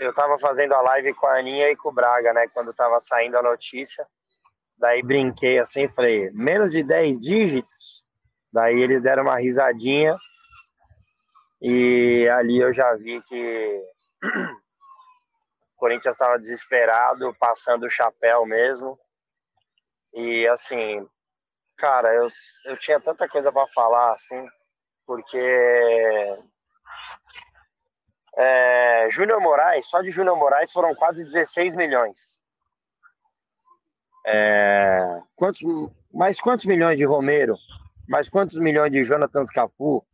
[0.01, 2.47] eu tava fazendo a live com a Aninha e com o Braga, né?
[2.51, 4.05] Quando tava saindo a notícia.
[4.75, 8.03] Daí brinquei assim, falei, menos de 10 dígitos.
[8.51, 10.11] Daí eles deram uma risadinha.
[11.61, 13.85] E ali eu já vi que
[14.23, 18.97] o Corinthians estava desesperado, passando o chapéu mesmo.
[20.15, 21.07] E assim,
[21.77, 22.27] cara, eu,
[22.65, 24.43] eu tinha tanta coisa para falar, assim,
[25.05, 25.37] porque
[28.37, 32.41] é, Júnior Moraes, só de Júnior Moraes foram quase 16 milhões.
[34.25, 35.61] É, quantos,
[36.13, 37.55] mais quantos milhões de Romero?
[38.07, 40.05] Mais quantos milhões de Jonathan Cafu?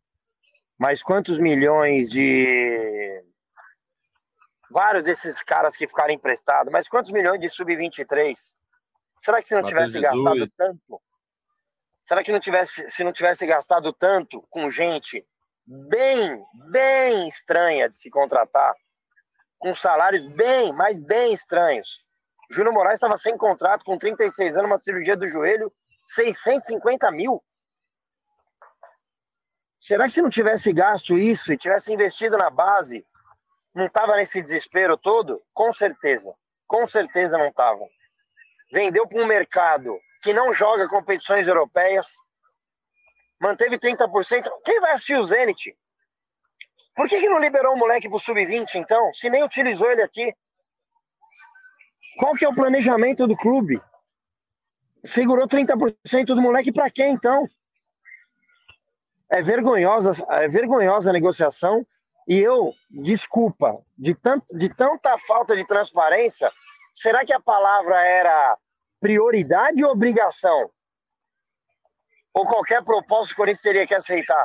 [0.79, 3.23] Mais quantos milhões de
[4.69, 6.71] vários desses caras que ficaram emprestados?
[6.71, 8.33] Mais quantos milhões de sub-23?
[9.19, 10.23] Será que se não Mateus tivesse Jesus.
[10.23, 11.01] gastado tanto?
[12.03, 15.25] Será que não tivesse, se não tivesse gastado tanto com gente
[15.67, 18.73] bem, bem estranha de se contratar,
[19.59, 22.05] com salários bem, mas bem estranhos?
[22.49, 25.71] Júnior Moraes estava sem contrato, com 36 anos, uma cirurgia do joelho,
[26.05, 27.43] 650 mil.
[29.79, 33.05] Será que se não tivesse gasto isso e tivesse investido na base,
[33.75, 35.43] não estava nesse desespero todo?
[35.53, 36.33] Com certeza.
[36.65, 37.85] Com certeza não estava
[38.71, 42.07] vendeu para um mercado que não joga competições europeias,
[43.39, 44.49] manteve 30%.
[44.63, 45.75] Quem vai assistir o Zenit?
[46.95, 50.01] Por que, que não liberou o moleque para o sub-20, então, se nem utilizou ele
[50.01, 50.33] aqui?
[52.17, 53.79] Qual que é o planejamento do clube?
[55.05, 57.47] Segurou 30% do moleque para quem, então?
[59.29, 61.85] É vergonhosa, é vergonhosa a negociação
[62.27, 66.51] e eu, desculpa, de, tanto, de tanta falta de transparência,
[66.93, 68.57] será que a palavra era
[68.99, 70.69] prioridade ou obrigação?
[72.37, 74.43] Ou qualquer proposta que o Corinthians teria que aceitar?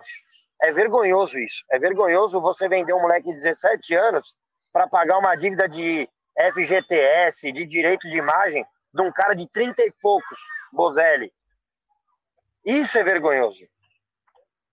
[0.62, 1.62] É vergonhoso isso.
[1.70, 4.34] É vergonhoso você vender um moleque de 17 anos
[4.72, 6.08] para pagar uma dívida de
[6.54, 10.40] FGTS, de direito de imagem, de um cara de 30 e poucos,
[10.72, 11.30] Bozelli.
[12.64, 13.66] Isso é vergonhoso.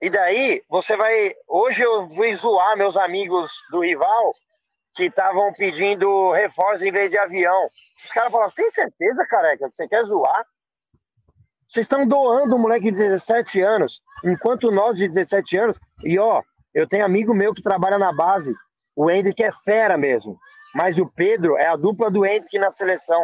[0.02, 1.34] E daí, você vai.
[1.46, 4.32] Hoje eu fui zoar meus amigos do rival
[4.96, 7.68] que estavam pedindo reforço em vez de avião.
[8.02, 10.46] Os caras falam, você tem certeza, careca, que você quer zoar?
[11.70, 16.42] Vocês estão doando um moleque de 17 anos, enquanto nós de 17 anos, e ó,
[16.74, 18.56] eu tenho amigo meu que trabalha na base,
[18.96, 20.36] o Hendrick é fera mesmo,
[20.74, 23.24] mas o Pedro é a dupla do Hendrick na seleção.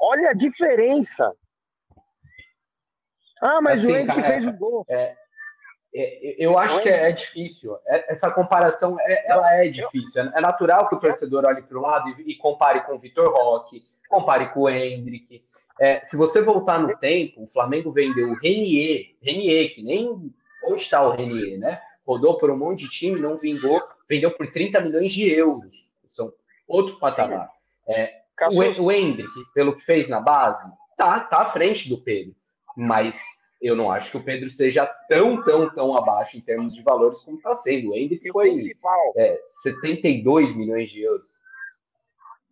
[0.00, 1.32] Olha a diferença.
[3.42, 4.84] Ah, mas assim, o Hendrick fez o gol.
[4.88, 5.16] É,
[5.94, 7.76] é, eu acho que é, difícil.
[7.86, 8.96] É, essa comparação
[9.26, 10.22] ela é difícil.
[10.22, 13.80] É natural que o torcedor olhe para o lado e, compare com o Vitor Roque,
[14.08, 15.44] compare com o Hendrick.
[15.80, 20.30] É, se você voltar no tempo, o Flamengo vendeu o Renier, Renier, que nem
[20.64, 21.80] onde está o Renier, né?
[22.06, 25.90] Rodou por um monte de time, não vingou, vendeu por 30 milhões de euros.
[26.06, 26.32] São
[26.68, 27.50] outro patamar.
[27.88, 28.20] É,
[28.52, 32.34] o, o Hendrick, pelo que fez na base, tá, tá à frente do Pedro.
[32.76, 33.18] Mas
[33.60, 37.20] eu não acho que o Pedro seja tão, tão, tão abaixo em termos de valores
[37.20, 37.90] como está sendo.
[37.90, 38.54] O Hendrick foi
[39.16, 41.30] é, 72 milhões de euros.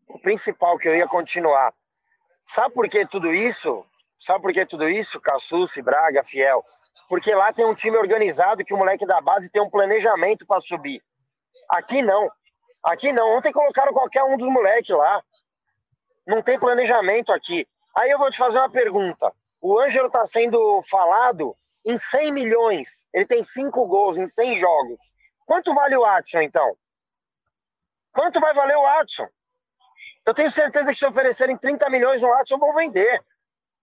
[0.09, 1.75] O principal que eu ia continuar.
[2.49, 3.85] Sabe por que tudo isso?
[4.19, 5.21] Sabe por que tudo isso?
[5.21, 6.65] Cassucci, Braga, Fiel.
[7.07, 10.59] Porque lá tem um time organizado que o moleque da base tem um planejamento para
[10.61, 11.03] subir.
[11.69, 12.31] Aqui não.
[12.83, 15.23] Aqui não, ontem colocaram qualquer um dos moleques lá.
[16.27, 17.69] Não tem planejamento aqui.
[17.95, 19.31] Aí eu vou te fazer uma pergunta.
[19.61, 23.07] O Ângelo está sendo falado em 100 milhões.
[23.13, 25.01] Ele tem 5 gols em 100 jogos.
[25.45, 26.77] Quanto vale o Watson, então?
[28.11, 29.29] Quanto vai valer o Watson?
[30.29, 33.25] Eu tenho certeza que se oferecerem 30 milhões no Watson, vão vender.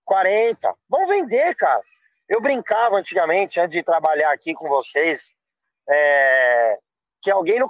[0.05, 0.75] 40.
[0.87, 1.81] Vão vender, cara.
[2.29, 5.33] Eu brincava antigamente, antes de trabalhar aqui com vocês,
[5.89, 6.77] é,
[7.19, 7.67] que alguém no,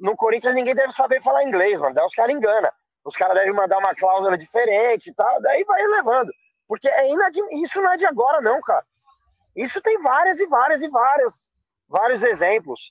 [0.00, 1.94] no Corinthians ninguém deve saber falar inglês, mano.
[1.94, 2.72] Daí os caras enganam.
[3.04, 6.32] Os caras devem mandar uma cláusula diferente e tal, daí vai levando.
[6.66, 7.06] Porque é
[7.52, 8.84] isso não é de agora, não, cara.
[9.54, 11.48] Isso tem várias e várias e várias,
[11.88, 12.90] vários exemplos.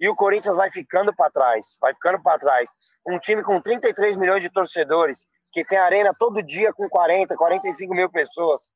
[0.00, 2.70] E o Corinthians vai ficando para trás, vai ficando para trás.
[3.06, 7.94] Um time com 33 milhões de torcedores, que tem arena todo dia com 40, 45
[7.94, 8.74] mil pessoas.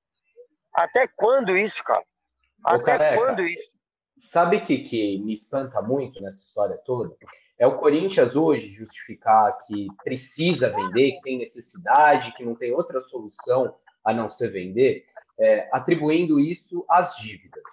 [0.74, 2.04] Até quando isso, cara?
[2.64, 3.76] Até careca, quando isso?
[4.14, 7.14] Sabe o que, que me espanta muito nessa história toda?
[7.58, 12.98] É o Corinthians hoje justificar que precisa vender, que tem necessidade, que não tem outra
[12.98, 15.04] solução a não ser vender,
[15.38, 17.64] é, atribuindo isso às dívidas.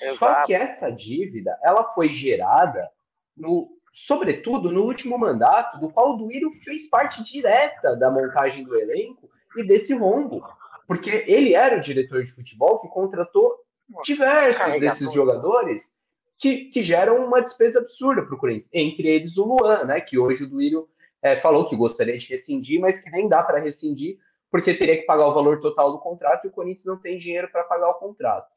[0.00, 0.16] Exato.
[0.18, 2.88] Só que essa dívida, ela foi gerada,
[3.36, 8.76] no, sobretudo, no último mandato, do qual o Duírio fez parte direta da montagem do
[8.76, 10.42] elenco e desse rombo.
[10.86, 13.56] Porque ele era o diretor de futebol que contratou
[14.02, 15.98] diversos desses jogadores
[16.36, 18.70] que, que geram uma despesa absurda para o Corinthians.
[18.72, 20.88] Entre eles o Luan, né, que hoje o Duírio
[21.20, 24.18] é, falou que gostaria de rescindir, mas que nem dá para rescindir
[24.50, 27.48] porque teria que pagar o valor total do contrato e o Corinthians não tem dinheiro
[27.50, 28.48] para pagar o contrato.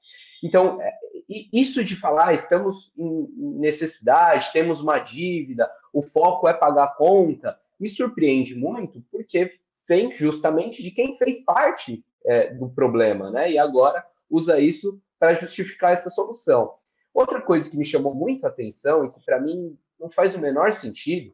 [0.43, 0.91] Então, é,
[1.53, 3.27] isso de falar, ah, estamos em
[3.59, 10.11] necessidade, temos uma dívida, o foco é pagar a conta, me surpreende muito, porque vem
[10.11, 13.51] justamente de quem fez parte é, do problema, né?
[13.51, 16.75] E agora usa isso para justificar essa solução.
[17.13, 20.39] Outra coisa que me chamou muito a atenção e que para mim não faz o
[20.39, 21.33] menor sentido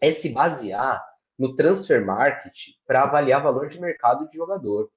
[0.00, 1.02] é se basear
[1.38, 2.54] no transfer market
[2.86, 4.90] para avaliar valor de mercado de jogador.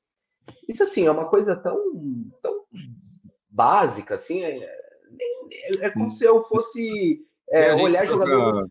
[0.67, 1.77] Isso assim é uma coisa tão,
[2.41, 2.65] tão
[3.49, 4.57] básica assim, é,
[5.51, 8.63] é, é como se eu fosse é, olhar jogador.
[8.63, 8.67] Pra...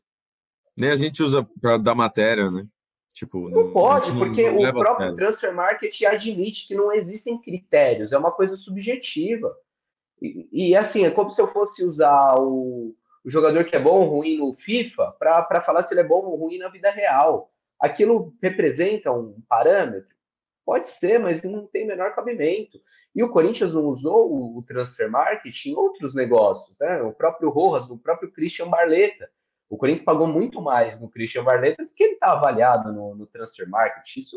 [0.77, 2.67] Nem a gente usa para dar matéria, né?
[3.13, 8.13] Tipo, não, não pode, porque não o próprio transfer market admite que não existem critérios,
[8.13, 9.55] é uma coisa subjetiva.
[10.23, 14.01] E, e assim, é como se eu fosse usar o, o jogador que é bom
[14.01, 17.51] ou ruim no FIFA para falar se ele é bom ou ruim na vida real
[17.81, 20.15] aquilo representa um parâmetro?
[20.65, 22.81] Pode ser, mas não tem menor cabimento.
[23.15, 27.03] E o Corinthians não usou o transfer market em outros negócios, né?
[27.03, 29.29] O próprio Rojas, o próprio Christian Barleta.
[29.69, 33.27] O Corinthians pagou muito mais no Christian Barleta do que ele está avaliado no, no,
[33.27, 34.17] transfer market.
[34.17, 34.37] Isso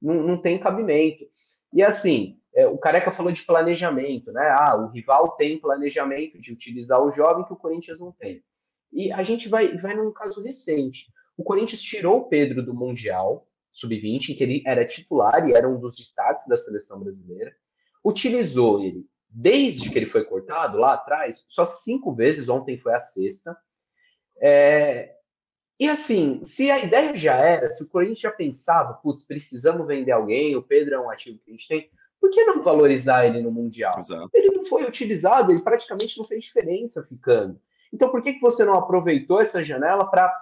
[0.00, 1.24] não, não tem cabimento.
[1.72, 4.54] E assim, é, o Careca falou de planejamento, né?
[4.58, 8.44] Ah, o rival tem planejamento de utilizar o jovem que o Corinthians não tem.
[8.92, 11.06] E a gente vai, vai num caso recente.
[11.42, 15.68] O Corinthians tirou o Pedro do Mundial Sub-20, em que ele era titular e era
[15.68, 17.52] um dos destaques da seleção brasileira.
[18.04, 22.98] Utilizou ele desde que ele foi cortado lá atrás, só cinco vezes, ontem foi a
[22.98, 23.56] sexta.
[24.40, 25.16] É...
[25.80, 30.12] E assim, se a ideia já era, se o Corinthians já pensava, putz, precisamos vender
[30.12, 33.42] alguém, o Pedro é um ativo que a gente tem, por que não valorizar ele
[33.42, 33.98] no Mundial?
[33.98, 34.30] Exato.
[34.32, 37.60] Ele não foi utilizado, ele praticamente não fez diferença ficando.
[37.92, 40.32] Então, por que, que você não aproveitou essa janela para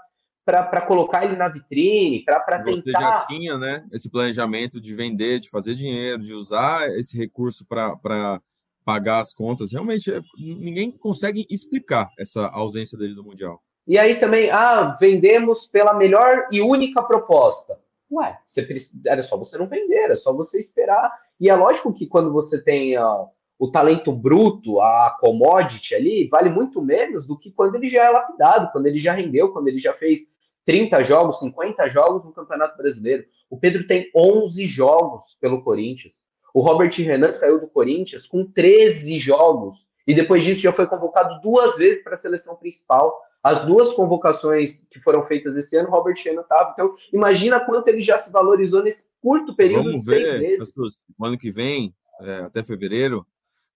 [0.52, 2.82] para colocar ele na vitrine, para tentar.
[2.82, 7.66] Você já tinha né, esse planejamento de vender, de fazer dinheiro, de usar esse recurso
[7.66, 8.40] para
[8.84, 9.72] pagar as contas.
[9.72, 13.62] Realmente, é, ninguém consegue explicar essa ausência dele do Mundial.
[13.86, 17.78] E aí também, ah, vendemos pela melhor e única proposta.
[18.10, 18.66] Ué, você,
[19.06, 21.12] era só você não vender, era só você esperar.
[21.40, 26.48] E é lógico que quando você tem ó, o talento bruto, a commodity ali, vale
[26.48, 29.78] muito menos do que quando ele já é lapidado, quando ele já rendeu, quando ele
[29.78, 30.32] já fez
[30.64, 33.24] 30 jogos, 50 jogos no Campeonato Brasileiro.
[33.48, 36.22] O Pedro tem 11 jogos pelo Corinthians.
[36.52, 39.86] O Robert Renan saiu do Corinthians com 13 jogos.
[40.06, 43.16] E depois disso já foi convocado duas vezes para a seleção principal.
[43.42, 46.72] As duas convocações que foram feitas esse ano, o Robert Renan estava.
[46.72, 50.74] Então, imagina quanto ele já se valorizou nesse curto período Vamos de ver, seis meses.
[51.18, 53.26] O ano que vem, é, até fevereiro,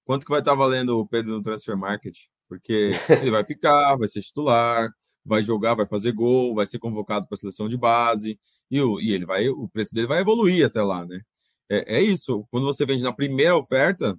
[0.05, 2.15] quanto que vai estar valendo o Pedro no Transfer Market?
[2.49, 4.91] Porque ele vai ficar, vai ser titular,
[5.25, 8.39] vai jogar, vai fazer gol, vai ser convocado para a seleção de base,
[8.71, 11.21] e, o, e ele vai, o preço dele vai evoluir até lá, né?
[11.71, 12.47] É, é isso.
[12.51, 14.19] Quando você vende na primeira oferta,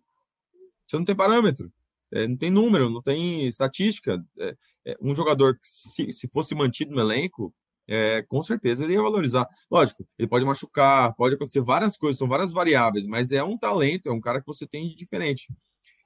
[0.88, 1.72] você não tem parâmetro,
[2.12, 4.24] é, não tem número, não tem estatística.
[4.40, 7.54] É, é um jogador que, se, se fosse mantido no elenco,
[7.88, 9.48] é, com certeza ele ia valorizar.
[9.70, 14.10] Lógico, ele pode machucar, pode acontecer várias coisas, são várias variáveis, mas é um talento,
[14.10, 15.48] é um cara que você tem de diferente.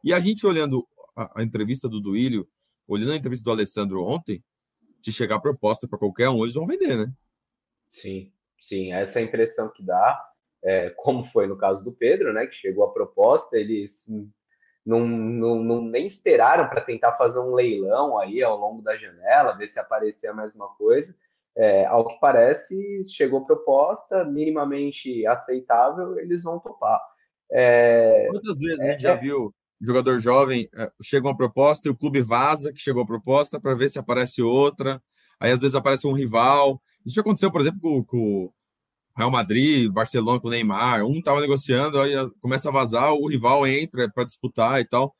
[0.04, 2.48] E a gente olhando a, a entrevista do Duílio,
[2.88, 4.44] olhando a entrevista do Alessandro ontem,
[5.02, 7.12] se chegar a proposta para qualquer um, eles vão vender, né?
[7.88, 10.20] Sim, sim, essa é a impressão que dá,
[10.64, 14.06] é, como foi no caso do Pedro, né, que chegou a proposta, eles
[14.86, 19.58] não, não, não nem esperaram para tentar fazer um leilão aí ao longo da janela,
[19.58, 21.16] ver se aparecia a mesma coisa.
[21.56, 27.02] É, ao que parece, chegou proposta minimamente aceitável, eles vão topar.
[27.52, 31.92] É, Quantas vezes a gente já é, viu jogador jovem, é, chega uma proposta e
[31.92, 35.02] o clube vaza que chegou a proposta para ver se aparece outra.
[35.40, 36.82] Aí às vezes aparece um rival.
[37.06, 38.54] Isso aconteceu, por exemplo, com, com o
[39.16, 41.06] Real Madrid, Barcelona, com o Neymar.
[41.06, 45.16] Um estava negociando, aí começa a vazar, o rival entra para disputar e tal.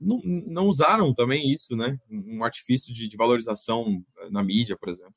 [0.00, 1.98] Não, não, usaram também isso, né?
[2.10, 5.14] Um artifício de, de valorização na mídia, por exemplo.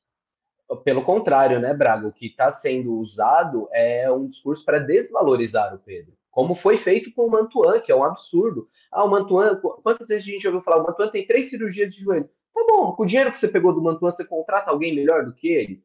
[0.84, 2.06] Pelo contrário, né, Braga?
[2.06, 7.12] O que está sendo usado é um discurso para desvalorizar o Pedro como foi feito
[7.12, 8.68] com o Mantuan, que é um absurdo.
[8.90, 12.02] Ah, o Mantuan, quantas vezes a gente ouviu falar, o Mantuan tem três cirurgias de
[12.02, 12.28] joelho.
[12.54, 15.34] Tá bom, com o dinheiro que você pegou do Mantuan, você contrata alguém melhor do
[15.34, 15.82] que ele?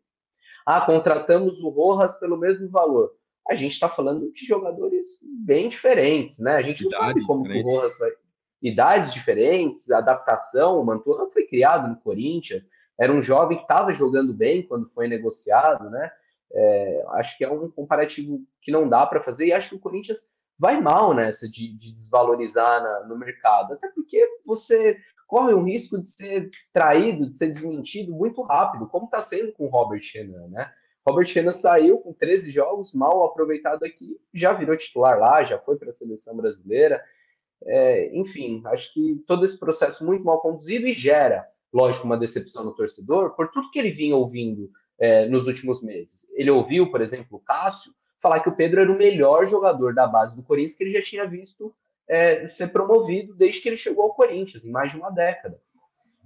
[0.66, 3.12] Ah, contratamos o Rojas pelo mesmo valor.
[3.48, 6.56] A gente está falando de jogadores bem diferentes, né?
[6.56, 8.12] A gente não sabe como o Rojas vai.
[8.62, 10.80] Idades diferentes, adaptação.
[10.80, 12.68] O Mantuan foi criado no Corinthians,
[12.98, 16.12] era um jovem que estava jogando bem quando foi negociado, né?
[16.52, 19.80] É, acho que é um comparativo que não dá para fazer, e acho que o
[19.80, 24.97] Corinthians vai mal nessa de, de desvalorizar na, no mercado, até porque você
[25.28, 29.66] corre o risco de ser traído, de ser desmentido muito rápido, como está sendo com
[29.66, 30.72] o Robert Renan, né?
[31.08, 35.78] Robert Renan saiu com 13 jogos, mal aproveitado aqui, já virou titular lá, já foi
[35.78, 37.03] para a seleção brasileira.
[37.64, 42.64] É, enfim, acho que todo esse processo muito mal conduzido e gera, lógico, uma decepção
[42.64, 46.28] no torcedor por tudo que ele vinha ouvindo é, nos últimos meses.
[46.34, 47.93] Ele ouviu, por exemplo, o Cássio
[48.26, 51.01] falar que o Pedro era o melhor jogador da base do Corinthians que ele já
[51.01, 51.71] tinha visto
[52.07, 55.61] é, ser promovido desde que ele chegou ao Corinthians, em mais de uma década.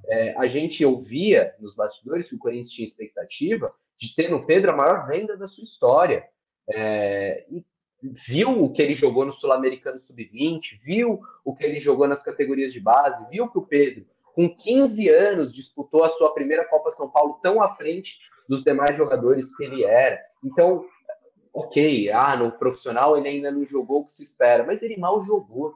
[0.07, 4.71] É, a gente ouvia nos bastidores que o Corinthians tinha expectativa de ter no Pedro
[4.71, 6.25] a maior venda da sua história.
[6.69, 7.65] É, e
[8.01, 12.71] viu o que ele jogou no Sul-Americano Sub-20, viu o que ele jogou nas categorias
[12.71, 17.11] de base, viu que o Pedro, com 15 anos, disputou a sua primeira Copa São
[17.11, 20.17] Paulo tão à frente dos demais jogadores que ele era.
[20.41, 20.85] Então,
[21.53, 25.21] ok, ah, no profissional ele ainda não jogou o que se espera, mas ele mal
[25.21, 25.75] jogou.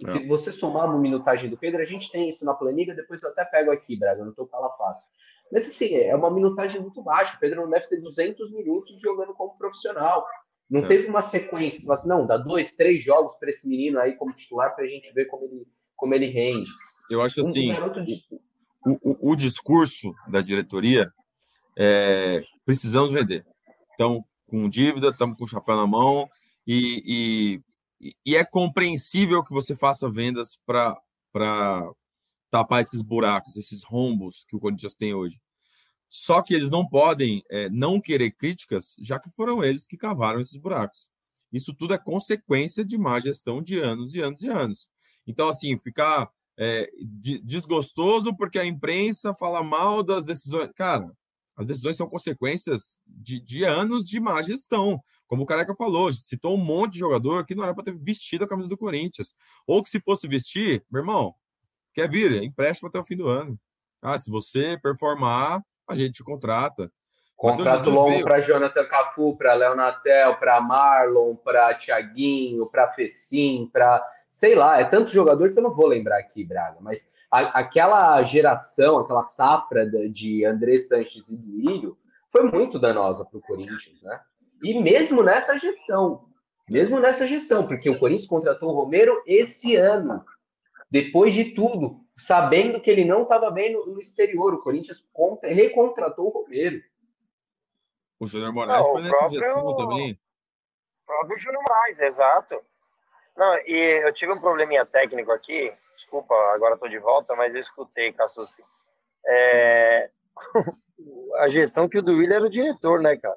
[0.00, 0.12] Não.
[0.12, 3.30] Se você somar uma minutagem do Pedro, a gente tem isso na planilha, depois eu
[3.30, 5.04] até pego aqui, Braga, não estou fala fácil.
[5.52, 7.36] Mas assim, é uma minutagem muito baixa.
[7.36, 10.26] O Pedro não deve ter 200 minutos jogando como profissional.
[10.68, 10.86] Não é.
[10.86, 14.74] teve uma sequência, assim, não, dá dois, três jogos para esse menino aí como titular
[14.74, 16.68] para a gente ver como ele, como ele rende.
[17.10, 18.24] Eu acho assim, um de...
[18.84, 21.12] o, o, o discurso da diretoria
[21.78, 23.46] é, precisamos vender.
[23.94, 24.24] Então,
[24.54, 26.30] com dívida, estamos com o chapéu na mão
[26.64, 27.60] e,
[28.00, 30.96] e, e é compreensível que você faça vendas para
[32.52, 35.40] tapar esses buracos, esses rombos que o Corinthians tem hoje.
[36.08, 40.40] Só que eles não podem é, não querer críticas, já que foram eles que cavaram
[40.40, 41.10] esses buracos.
[41.52, 44.88] Isso tudo é consequência de má gestão de anos e anos e anos.
[45.26, 46.88] Então, assim, ficar é,
[47.42, 50.70] desgostoso porque a imprensa fala mal das decisões.
[50.76, 51.10] Cara,
[51.56, 55.00] as decisões são consequências de, de anos de má gestão.
[55.26, 58.44] Como o Careca falou, citou um monte de jogador que não era para ter vestido
[58.44, 59.34] a camisa do Corinthians.
[59.66, 61.34] Ou que se fosse vestir, meu irmão,
[61.92, 63.58] quer vir, é empréstimo até o fim do ano.
[64.02, 66.90] Ah, se você performar, a gente te contrata.
[67.36, 74.56] Contrato longo para Jonathan Cafu, para Leonatel, para Marlon, para Thiaguinho, para Fecim, para sei
[74.56, 78.98] lá, é tanto jogador que eu não vou lembrar aqui, Braga, mas a, aquela geração,
[78.98, 81.98] aquela safra de André Sanches e do Ilho
[82.30, 84.20] foi muito danosa para o Corinthians, né?
[84.62, 86.28] E mesmo nessa gestão,
[86.70, 90.24] mesmo nessa gestão, porque o Corinthians contratou o Romero esse ano,
[90.88, 95.52] depois de tudo, sabendo que ele não estava bem no, no, exterior, o Corinthians contra,
[95.52, 96.80] recontratou o Romero.
[98.20, 100.12] O Júnior Moraes não, foi nessa próprio, gestão também.
[100.12, 102.60] O próprio Júnior Moraes, exato.
[103.36, 107.60] Não, e eu tive um probleminha técnico aqui, desculpa, agora estou de volta, mas eu
[107.60, 108.62] escutei, Cassucci.
[109.26, 110.08] É...
[111.38, 113.36] a gestão que o Duílio era o diretor, né, cara?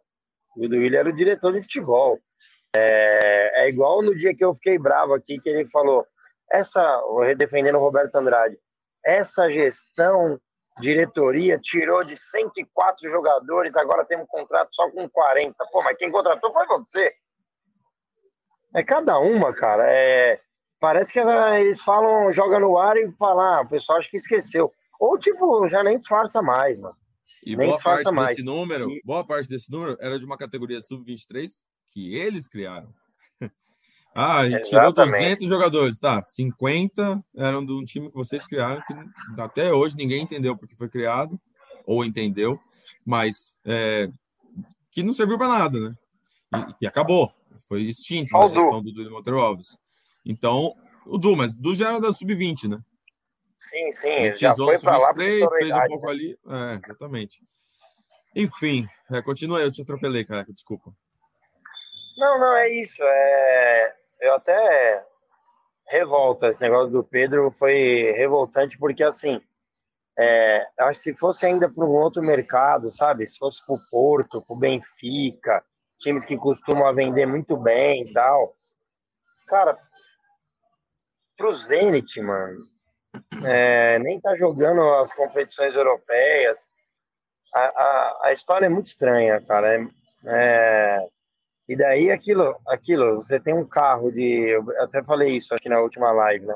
[0.55, 2.19] O Duílio era o diretor de futebol.
[2.75, 3.63] É...
[3.63, 6.05] é igual no dia que eu fiquei bravo aqui, que ele falou,
[6.51, 7.01] essa,
[7.35, 8.57] defendendo o Roberto Andrade,
[9.03, 10.39] essa gestão,
[10.79, 15.55] diretoria, tirou de 104 jogadores, agora temos um contrato só com 40.
[15.71, 17.13] Pô, mas quem contratou foi você.
[18.73, 19.83] É cada uma, cara.
[19.87, 20.39] É...
[20.79, 24.71] Parece que eles falam, joga no ar e falam, ah, o pessoal acho que esqueceu.
[24.99, 26.95] Ou, tipo, já nem disfarça mais, mano.
[27.45, 28.29] E nem boa parte mais.
[28.29, 29.01] desse número, e...
[29.03, 31.49] boa parte desse número era de uma categoria sub-23
[31.91, 32.93] que eles criaram.
[34.15, 36.21] ah, a gente tirou 200 jogadores, tá?
[36.23, 40.89] 50 eram de um time que vocês criaram, que até hoje ninguém entendeu porque foi
[40.89, 41.39] criado.
[41.85, 42.59] ou entendeu,
[43.05, 44.09] mas é,
[44.91, 45.95] que não serviu para nada, né?
[46.55, 47.31] E, e, acabou,
[47.67, 49.77] foi extinto a gestão do Dudu Monteiro Alves.
[50.25, 50.73] Então,
[51.05, 52.79] o Du, mas Du já era da sub-20, né?
[53.59, 55.13] Sim, sim, já foi para lá.
[55.15, 56.11] fez um pouco né?
[56.11, 56.39] ali.
[56.47, 57.41] É, exatamente.
[58.35, 60.91] Enfim, é, continua aí, eu te atropelei, cara, desculpa.
[62.17, 63.03] Não, não, é isso.
[63.03, 63.95] É...
[64.21, 65.05] Eu até
[65.87, 69.41] revolta esse negócio do Pedro foi revoltante porque assim
[70.19, 73.27] é, acho que se fosse ainda para um outro mercado, sabe?
[73.27, 75.63] Se fosse para o Porto, para o Benfica,
[75.99, 78.55] times que costumam vender muito bem e tal.
[79.47, 79.77] Cara,
[81.37, 82.59] para o Zenit, mano,
[83.45, 86.73] é, nem tá jogando as competições europeias.
[87.53, 89.75] A, a, a história é muito estranha, cara.
[89.75, 89.87] É,
[90.25, 91.07] é,
[91.67, 94.49] e daí aquilo, aquilo, você tem um carro de.
[94.49, 96.55] Eu até falei isso aqui na última live, né?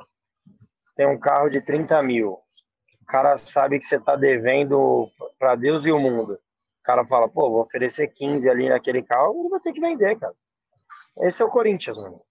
[0.86, 2.32] Você tem um carro de 30 mil.
[3.02, 6.40] O cara sabe que você tá devendo para Deus e o mundo.
[6.82, 10.18] O cara fala, pô, vou oferecer 15 ali naquele carro, ele vai ter que vender,
[10.18, 10.34] cara.
[11.20, 12.22] Esse é o Corinthians, mano.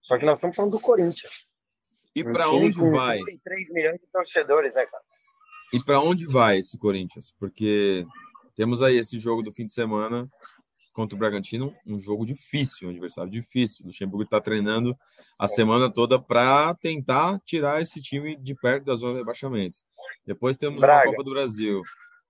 [0.00, 1.52] Só que nós estamos falando do Corinthians.
[2.14, 3.18] E para onde vai?
[3.44, 5.02] 3 milhões de torcedores, né, cara?
[5.72, 7.34] E para onde vai esse Corinthians?
[7.38, 8.06] Porque
[8.54, 10.26] temos aí esse jogo do fim de semana
[10.92, 13.84] contra o Bragantino, um jogo difícil, um adversário difícil.
[13.84, 14.96] O Luxemburgo está treinando
[15.38, 15.56] a Sim.
[15.56, 19.78] semana toda para tentar tirar esse time de perto da zona de rebaixamento.
[20.26, 21.02] Depois temos Braga.
[21.02, 21.82] a Copa do Brasil.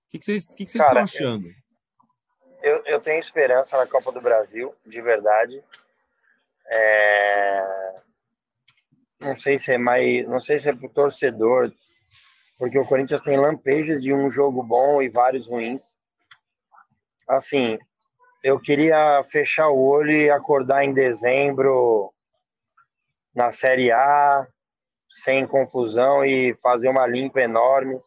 [0.09, 1.47] O que, que vocês, que que vocês Cara, estão achando?
[2.63, 5.63] Eu, eu tenho esperança na Copa do Brasil, de verdade.
[6.65, 7.93] É...
[9.19, 11.71] Não sei se é mais, não sei se é pro torcedor,
[12.57, 15.95] porque o Corinthians tem lampejos de um jogo bom e vários ruins.
[17.27, 17.77] Assim,
[18.43, 22.11] eu queria fechar o olho e acordar em dezembro
[23.35, 24.47] na Série A,
[25.07, 27.99] sem confusão e fazer uma limpa enorme,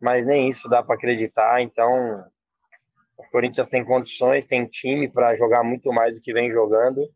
[0.00, 1.60] mas nem isso dá para acreditar.
[1.60, 2.24] Então,
[3.18, 7.08] o Corinthians tem condições, tem time para jogar muito mais do que vem jogando,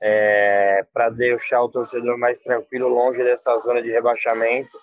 [0.00, 4.78] é, para deixar o torcedor mais tranquilo, longe dessa zona de rebaixamento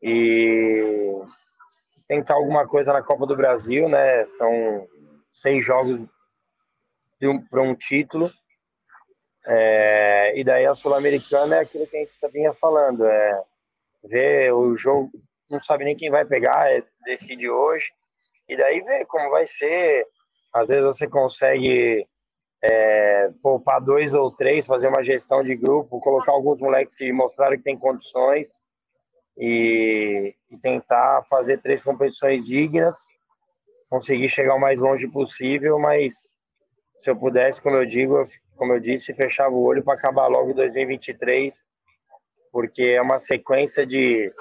[0.00, 1.20] e
[2.06, 4.26] tentar alguma coisa na Copa do Brasil, né?
[4.26, 4.86] São
[5.30, 6.06] seis jogos
[7.22, 8.30] um, para um título.
[9.46, 13.42] É, e daí a Sul-Americana é aquilo que a gente vinha falando, é
[14.04, 15.10] ver o jogo,
[15.50, 17.90] não sabe nem quem vai pegar, é, decide hoje,
[18.48, 20.04] e daí ver como vai ser.
[20.52, 22.06] Às vezes você consegue
[22.62, 27.56] é, poupar dois ou três, fazer uma gestão de grupo, colocar alguns moleques que mostraram
[27.56, 28.60] que tem condições
[29.36, 32.96] e, e tentar fazer três competições dignas
[33.94, 36.32] conseguir chegar o mais longe possível, mas
[36.98, 38.20] se eu pudesse, como eu digo,
[38.56, 41.64] como eu disse, fechava o olho para acabar logo 2023,
[42.50, 44.32] porque é uma sequência de,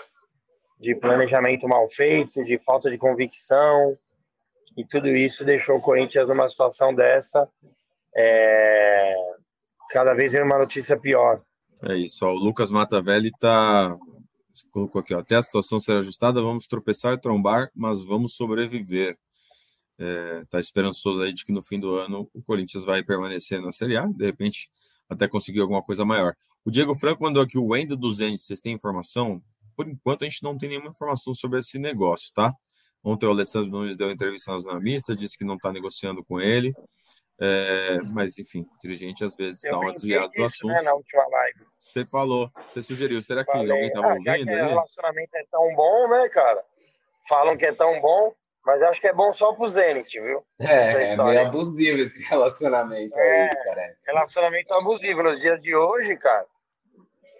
[0.80, 3.98] de planejamento mal feito, de falta de convicção,
[4.76, 7.48] e tudo isso deixou o Corinthians numa situação dessa,
[8.16, 9.16] é,
[9.90, 11.42] cada vez em uma notícia pior.
[11.84, 13.98] É isso, ó, o Lucas Matavelli está
[14.72, 19.18] colocou aqui, ó, até a situação ser ajustada, vamos tropeçar e trombar, mas vamos sobreviver
[19.98, 23.72] está é, esperançoso aí de que no fim do ano o Corinthians vai permanecer na
[23.72, 24.70] Série A, de repente
[25.10, 26.36] até conseguir alguma coisa maior.
[26.66, 29.42] O Diego Franco mandou aqui o Wendel dos Zenit, vocês têm informação?
[29.76, 32.54] Por enquanto a gente não tem nenhuma informação sobre esse negócio, tá?
[33.04, 36.74] Ontem o Alessandro Nunes deu entrevista na mista, disse que não está negociando com ele,
[37.40, 40.72] é, mas enfim, o dirigente às vezes dá uma desviada do assunto.
[40.72, 41.66] Né, na última live.
[41.80, 44.50] Você falou, você sugeriu, será que Falei, alguém estava ah, ouvindo?
[44.50, 46.64] o relacionamento é tão bom, né, cara?
[47.28, 48.34] Falam que é tão bom,
[48.66, 50.46] mas acho que é bom só pro Zenit, viu?
[50.62, 53.98] É, é meio abusivo esse relacionamento é, aí, cara.
[54.06, 55.24] Relacionamento abusivo.
[55.24, 56.46] Nos dias de hoje, cara,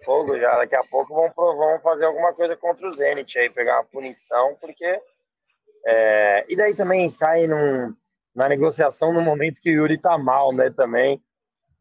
[0.04, 0.56] fogo já.
[0.56, 4.56] Daqui a pouco vão, vão fazer alguma coisa contra o Zenit aí, pegar uma punição,
[4.60, 5.00] porque.
[5.86, 7.90] É, e daí também cai num,
[8.34, 10.70] na negociação no momento que o Yuri tá mal, né?
[10.70, 11.20] Também.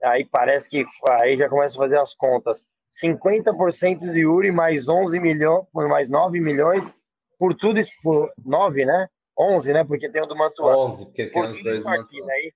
[0.03, 2.65] Aí parece que aí já começa a fazer as contas.
[3.01, 6.93] 50% de Yuri mais 11 milhões, mais 9 milhões
[7.39, 9.07] por tudo isso, por 9, né?
[9.37, 9.83] 11, né?
[9.83, 10.77] Porque tem o do Mantuan.
[10.85, 12.53] 11, porque tem os dois aqui, daí,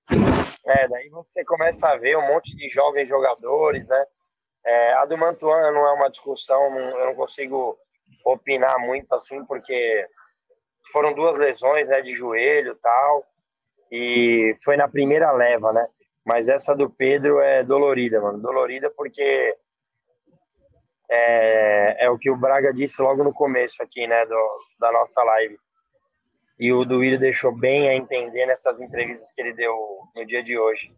[0.66, 4.04] é, daí você começa a ver um monte de jovens jogadores, né?
[4.64, 7.78] É, a do Mantuan não é uma discussão, eu não consigo
[8.24, 10.06] opinar muito assim, porque
[10.92, 12.00] foram duas lesões, né?
[12.00, 13.24] De joelho tal,
[13.90, 15.86] e foi na primeira leva, né?
[16.24, 18.38] Mas essa do Pedro é dolorida, mano.
[18.38, 19.56] Dolorida porque
[21.10, 24.24] é, é o que o Braga disse logo no começo aqui, né?
[24.26, 25.58] Do, da nossa live
[26.58, 29.74] e o Duílio deixou bem a entender nessas entrevistas que ele deu
[30.14, 30.92] no dia de hoje.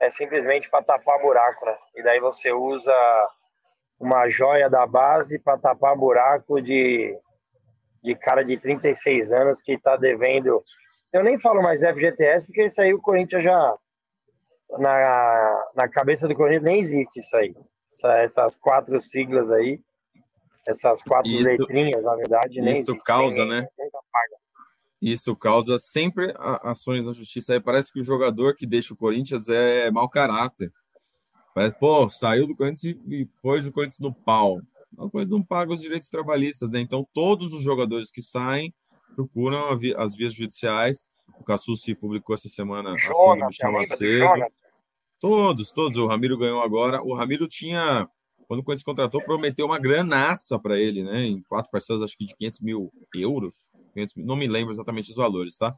[0.00, 1.76] É simplesmente para tapar buraco, né?
[1.96, 2.94] E daí você usa
[3.98, 7.18] uma joia da base para tapar buraco de
[8.02, 10.62] de cara de 36 anos que está devendo.
[11.12, 13.74] Eu nem falo mais FGTS, porque isso aí o Corinthians já.
[14.78, 17.54] Na, na cabeça do Corinthians nem existe isso aí.
[17.90, 19.80] Essa, essas quatro siglas aí,
[20.66, 23.68] essas quatro isso, letrinhas, na verdade, nem Isso causa, nem, né?
[23.78, 23.90] Nem
[25.00, 27.52] isso causa sempre ações na justiça.
[27.52, 30.72] Aí parece que o jogador que deixa o Corinthians é mau caráter.
[31.54, 34.60] Parece, pô, saiu do Corinthians e pôs o Corinthians no pau.
[34.96, 36.80] O Corinthians não paga os direitos trabalhistas, né?
[36.80, 38.72] Então, todos os jogadores que saem
[39.14, 41.06] procuram as vias judiciais.
[41.40, 44.46] O Cassucci publicou essa semana Jonas, a Macedo.
[45.20, 45.98] Todos, todos.
[45.98, 47.02] O Ramiro ganhou agora.
[47.02, 48.08] O Ramiro tinha,
[48.46, 51.22] quando o Corinthians contratou, prometeu uma granaça para ele, né?
[51.24, 53.54] Em quatro parcelas, acho que de 500 mil euros.
[53.98, 55.72] 500, não me lembro exatamente os valores, tá?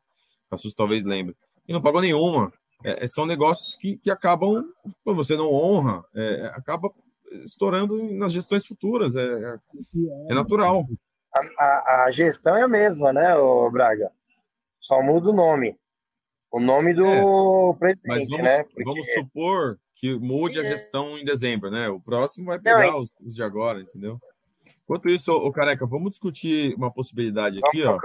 [0.51, 1.37] Cassus talvez lembre.
[1.67, 2.53] E não pagou nenhuma.
[2.85, 4.65] É, é, são negócios que, que acabam,
[5.05, 6.91] quando você não honra, é, acaba
[7.45, 9.15] estourando nas gestões futuras.
[9.15, 9.59] É, é,
[10.31, 10.87] é natural.
[11.35, 14.11] A, a, a, gestão é a mesma, né, o Braga?
[14.81, 15.79] Só muda o nome.
[16.51, 18.65] O nome do é, presidente, mas vamos, né?
[18.65, 18.83] Porque...
[18.83, 21.89] Vamos supor que mude a gestão em dezembro, né?
[21.89, 24.19] O próximo vai pegar não, os, os de agora, entendeu?
[24.91, 27.97] Enquanto isso, o Careca, vamos discutir uma possibilidade aqui, ó.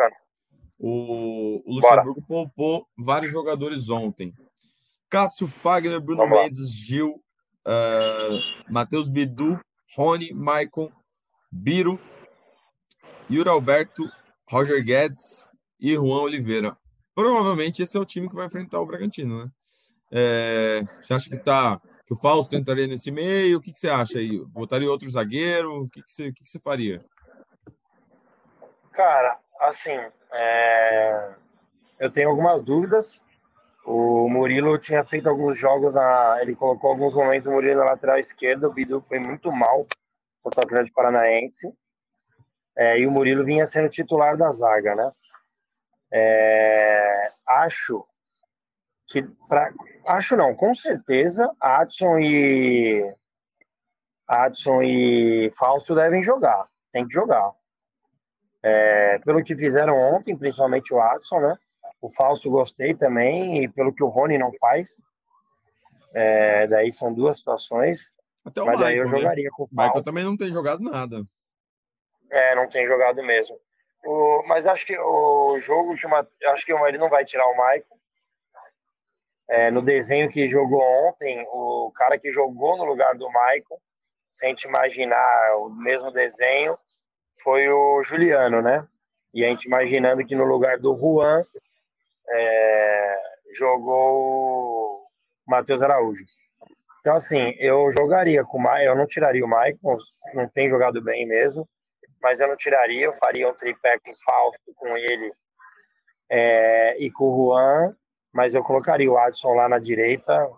[0.77, 2.27] O, o Luxemburgo Bora.
[2.27, 4.31] poupou vários jogadores ontem.
[5.09, 6.67] Cássio Fagner, Bruno Vamos Mendes, lá.
[6.67, 7.15] Gil,
[7.65, 9.59] uh, Matheus Bidu,
[9.95, 10.91] Rony, Maicon,
[11.51, 11.99] Biro,
[13.31, 14.03] Yuri Alberto,
[14.47, 16.77] Roger Guedes e Juan Oliveira.
[17.15, 19.51] Provavelmente esse é o time que vai enfrentar o Bragantino, né?
[20.11, 23.57] É, você acha que tá que o Fausto entraria nesse meio?
[23.57, 24.39] O que, que você acha aí?
[24.45, 25.83] Botaria outro zagueiro?
[25.83, 27.03] O que, que, você, o que, que você faria?
[28.91, 29.97] Cara, assim,
[30.31, 31.33] é...
[31.99, 33.23] eu tenho algumas dúvidas.
[33.83, 36.39] O Murilo tinha feito alguns jogos, na...
[36.41, 39.85] ele colocou alguns momentos o Murilo na lateral esquerda, o Bidu foi muito mal
[40.43, 41.73] contra o Atlético Paranaense.
[42.77, 45.07] É, e o Murilo vinha sendo titular da zaga, né?
[46.11, 47.31] É...
[47.47, 48.05] acho
[49.07, 49.71] que pra,
[50.07, 53.13] acho não, com certeza Adson e
[54.27, 57.51] Adson e Falso devem jogar, tem que jogar.
[58.63, 61.55] É, pelo que fizeram ontem, principalmente o Adson, né?
[62.01, 65.01] O Falso gostei também e pelo que o Rony não faz.
[66.15, 68.15] É, daí são duas situações.
[68.43, 69.17] Até o mas Michael, aí eu né?
[69.17, 69.49] jogaria né?
[69.55, 69.87] com o Falso.
[69.87, 71.23] Michael também não tem jogado nada.
[72.31, 73.59] É, não tem jogado mesmo.
[74.03, 77.53] O, mas acho que o jogo que uma, acho que ele não vai tirar o
[77.53, 77.85] Michael.
[79.47, 83.79] É, no desenho que jogou ontem, o cara que jogou no lugar do Michael,
[84.31, 86.77] sem te imaginar o mesmo desenho,
[87.43, 88.87] foi o Juliano, né?
[89.33, 91.43] E a gente imaginando que no lugar do Juan
[92.29, 93.17] é,
[93.57, 95.07] jogou o
[95.47, 96.23] Matheus Araújo.
[96.99, 99.97] Então, assim, eu jogaria com o Michael, eu não tiraria o Michael,
[100.33, 101.67] não tem jogado bem mesmo,
[102.19, 105.31] mas eu não tiraria, eu faria um tripé com Fausto, com ele
[106.29, 107.95] é, e com o Juan,
[108.35, 110.51] mas eu colocaria o Adson lá na direita,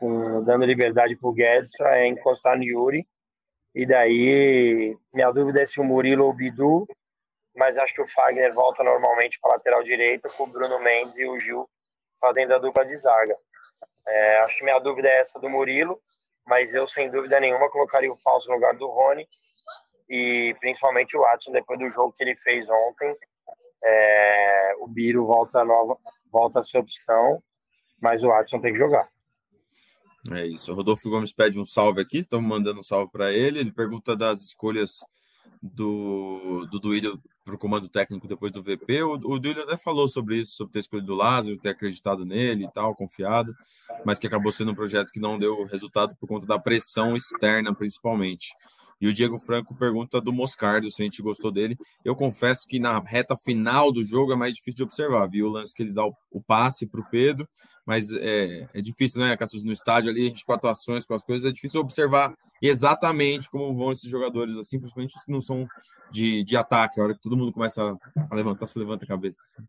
[0.00, 3.06] com, dando liberdade para o Guedes para encostar no Yuri.
[3.72, 6.84] E daí, minha dúvida é se o Murilo ou o Bidu,
[7.54, 11.26] mas acho que o Fagner volta normalmente para lateral direita, com o Bruno Mendes e
[11.26, 11.70] o Gil
[12.20, 13.36] fazendo a dupla de zaga.
[14.08, 16.00] É, acho que minha dúvida é essa do Murilo,
[16.44, 19.28] mas eu, sem dúvida nenhuma, colocaria o Falso no lugar do Rony
[20.08, 23.16] e principalmente o Adson, depois do jogo que ele fez ontem.
[23.84, 25.96] É, o Biro volta nova,
[26.30, 27.38] volta a ser opção,
[28.00, 29.08] mas o Adson tem que jogar.
[30.30, 30.72] É isso.
[30.72, 33.60] O Rodolfo Gomes pede um salve aqui, estamos mandando um salve para ele.
[33.60, 34.98] Ele pergunta das escolhas
[35.62, 39.02] do, do Duílio para o comando técnico depois do VP.
[39.04, 42.64] O, o Duílio até falou sobre isso, sobre ter escolhido o Lázaro, ter acreditado nele
[42.64, 43.54] e tal, confiado,
[44.04, 47.72] mas que acabou sendo um projeto que não deu resultado por conta da pressão externa,
[47.74, 48.48] principalmente.
[49.00, 51.76] E o Diego Franco pergunta do Moscardo se a gente gostou dele.
[52.04, 55.26] Eu confesso que na reta final do jogo é mais difícil de observar.
[55.26, 57.46] Viu o lance que ele dá o, o passe para o Pedro,
[57.84, 61.22] mas é, é difícil, né, Cassius, no estádio ali, a gente com atuações, com as
[61.22, 65.68] coisas, é difícil observar exatamente como vão esses jogadores, assim, principalmente os que não são
[66.10, 67.96] de, de ataque, a hora que todo mundo começa
[68.28, 69.40] a levantar, se levanta a cabeça.
[69.42, 69.62] Assim.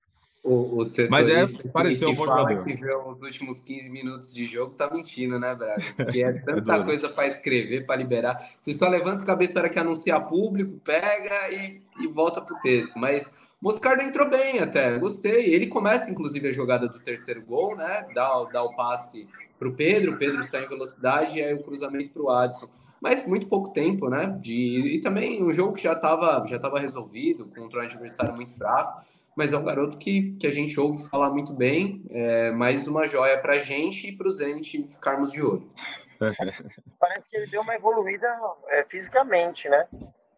[0.47, 2.63] O, o Mas é, pareceu um bom jogador.
[2.63, 5.83] que viu os últimos 15 minutos de jogo tá mentindo, né, Braga?
[5.97, 8.39] Porque é tanta é coisa para escrever, para liberar.
[8.57, 12.55] Você só levanta a cabeça na hora que anuncia público, pega e, e volta pro
[12.61, 12.97] texto.
[12.97, 13.29] Mas
[13.61, 15.53] Moscardo entrou bem até, gostei.
[15.53, 18.07] Ele começa, inclusive, a jogada do terceiro gol, né?
[18.15, 19.27] Dá, dá o passe
[19.59, 22.69] pro Pedro, o Pedro sai em velocidade e aí o cruzamento pro Adson.
[23.01, 24.37] Mas muito pouco tempo, né?
[24.41, 28.55] De, e também um jogo que já estava já tava resolvido, contra um adversário muito
[28.55, 29.05] fraco
[29.37, 33.07] mas é um garoto que, que a gente ouve falar muito bem, é mais uma
[33.07, 35.71] joia para a gente e para os Zente ficarmos de olho.
[36.99, 38.27] Parece que ele deu uma evoluída
[38.69, 39.87] é, fisicamente, né?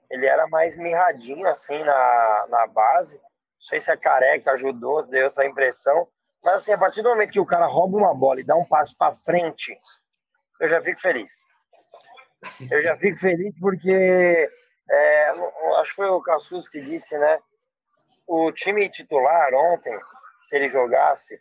[0.09, 3.17] ele era mais mirradinho assim na, na base.
[3.17, 6.07] Não sei se a careca ajudou, deu essa impressão.
[6.43, 8.65] Mas assim, a partir do momento que o cara rouba uma bola e dá um
[8.65, 9.77] passo para frente,
[10.59, 11.45] eu já fico feliz.
[12.71, 14.49] Eu já fico feliz porque
[14.89, 15.29] é,
[15.79, 17.39] acho que foi o Cassus que disse, né?
[18.31, 19.99] O time titular ontem,
[20.39, 21.35] se ele jogasse,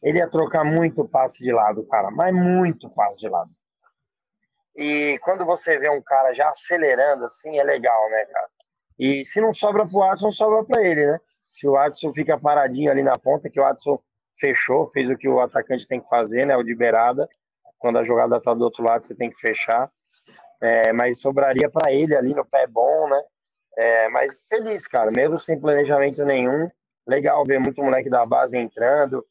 [0.00, 3.50] ele ia trocar muito passe de lado, cara, mas muito passe de lado.
[4.76, 8.48] E quando você vê um cara já acelerando assim, é legal, né, cara?
[8.96, 11.18] E se não sobra pro Watson, sobra para ele, né?
[11.50, 13.98] Se o Watson fica paradinho ali na ponta, que o Watson
[14.38, 16.56] fechou, fez o que o atacante tem que fazer, né?
[16.56, 17.28] O de beirada.
[17.78, 19.90] Quando a jogada tá do outro lado, você tem que fechar.
[20.62, 23.20] É, mas sobraria para ele ali no pé bom, né?
[23.78, 26.68] É, mas feliz, cara, mesmo sem planejamento nenhum.
[27.06, 29.24] Legal ver muito moleque da base entrando.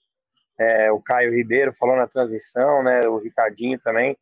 [0.57, 3.01] É, o Caio Ribeiro falou na transmissão, né?
[3.01, 4.17] O Ricardinho também.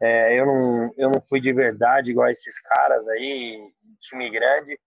[0.00, 3.60] É, eu, não, eu não fui de verdade igual esses caras aí,
[4.00, 4.78] time grande,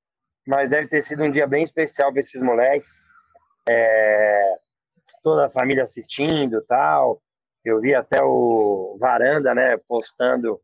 [0.47, 3.05] mas deve ter sido um dia bem especial para esses moleques.
[3.69, 4.55] É,
[5.21, 7.21] toda a família assistindo tal.
[7.65, 10.59] Eu vi até o Varanda, né, postando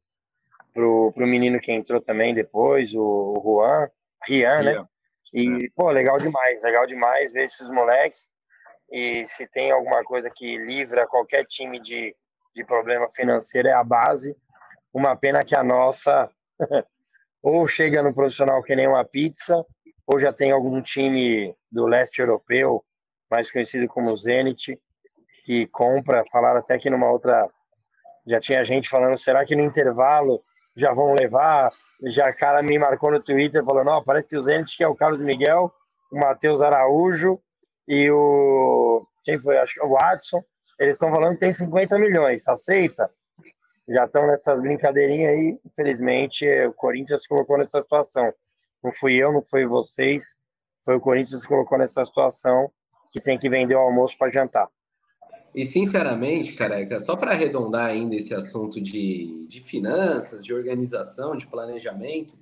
[0.73, 3.89] pro, pro menino que entrou também depois, o, Juan,
[4.27, 4.85] Rian, né?
[5.33, 5.69] E, é.
[5.75, 8.29] pô, legal demais, legal demais ver esses moleques.
[8.91, 12.15] E se tem alguma coisa que livra qualquer time de,
[12.55, 14.35] de problema financeiro é a base.
[14.91, 16.29] Uma pena que a nossa
[17.41, 19.63] ou chega no profissional que nem uma pizza,
[20.05, 22.83] ou já tem algum time do leste europeu,
[23.29, 24.79] mais conhecido como Zenit,
[25.45, 26.23] que compra.
[26.31, 27.47] Falaram até que numa outra.
[28.27, 30.43] Já tinha gente falando, será que no intervalo
[30.79, 31.71] já vão levar?
[32.07, 34.95] Já cara me marcou no Twitter falando, ó, parece que o Zenit que é o
[34.95, 35.71] Carlos Miguel,
[36.11, 37.39] o Matheus Araújo
[37.87, 39.05] e o.
[39.23, 39.57] Quem foi?
[39.57, 40.43] Acho que é o Watson
[40.79, 43.11] eles estão falando que tem 50 milhões, aceita?
[43.87, 48.33] Já estão nessas brincadeirinhas aí, infelizmente, o Corinthians se colocou nessa situação.
[48.81, 50.39] Não fui eu, não foi vocês,
[50.85, 52.71] foi o Corinthians que se colocou nessa situação
[53.11, 54.69] que tem que vender o almoço para jantar.
[55.59, 61.45] E sinceramente, careca, só para arredondar ainda esse assunto de, de finanças, de organização, de
[61.47, 62.35] planejamento,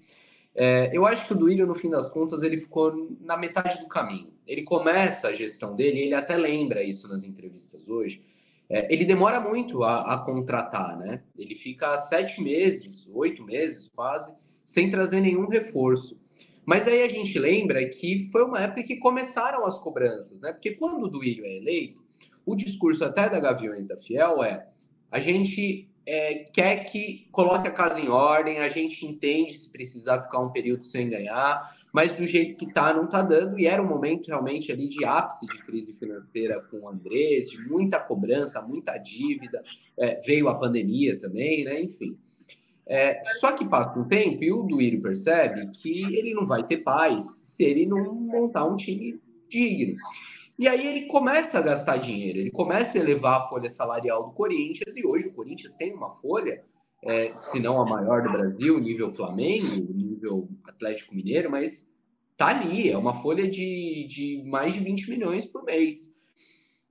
[0.54, 3.88] é, eu acho que o Duílio, no fim das contas, ele ficou na metade do
[3.88, 8.22] caminho ele começa a gestão dele, ele até lembra isso nas entrevistas hoje.
[8.70, 11.22] É, ele demora muito a, a, contratar, né?
[11.38, 16.20] Ele fica sete meses, oito meses quase, sem trazer nenhum reforço.
[16.66, 20.52] Mas aí a gente lembra que foi uma época que começaram as cobranças, né?
[20.52, 22.02] Porque quando o Duílio é eleito,
[22.48, 24.66] o discurso até da Gaviões da Fiel é
[25.12, 30.24] a gente é, quer que coloque a casa em ordem, a gente entende se precisar
[30.24, 33.82] ficar um período sem ganhar, mas do jeito que está, não está dando, e era
[33.82, 38.62] um momento realmente ali de ápice de crise financeira com o Andrés, de muita cobrança,
[38.62, 39.62] muita dívida,
[40.00, 41.82] é, veio a pandemia também, né?
[41.82, 42.18] Enfim.
[42.86, 46.78] É, só que passa um tempo e o Duírio percebe que ele não vai ter
[46.78, 49.20] paz se ele não montar um time
[49.50, 49.98] digno.
[50.58, 54.32] E aí ele começa a gastar dinheiro, ele começa a elevar a folha salarial do
[54.34, 56.64] Corinthians, e hoje o Corinthians tem uma folha
[57.04, 61.96] é, se não a maior do Brasil, nível Flamengo, nível Atlético Mineiro, mas
[62.36, 66.16] tá ali, é uma folha de, de mais de 20 milhões por mês.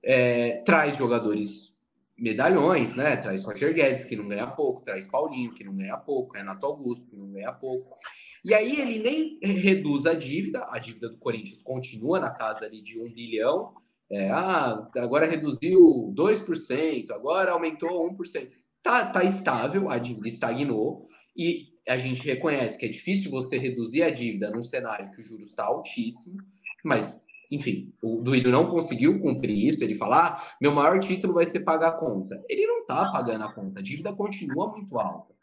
[0.03, 1.76] É, traz jogadores
[2.17, 3.17] medalhões, né?
[3.17, 7.05] Traz Roger Guedes, que não ganha pouco, traz Paulinho, que não ganha pouco, Renato Augusto,
[7.07, 7.95] que não ganha pouco.
[8.43, 12.81] E aí ele nem reduz a dívida, a dívida do Corinthians continua na casa ali
[12.81, 13.73] de um bilhão.
[14.09, 18.47] É, ah, agora reduziu 2%, agora aumentou 1%
[18.87, 24.01] tá, tá estável, a dívida estagnou, e a gente reconhece que é difícil você reduzir
[24.03, 26.37] a dívida num cenário que o juros está altíssimo,
[26.83, 31.45] mas, enfim, o Duílio não conseguiu cumprir isso, ele fala, ah, meu maior título vai
[31.45, 32.43] ser pagar a conta.
[32.49, 35.33] Ele não está pagando a conta, a dívida continua muito alta.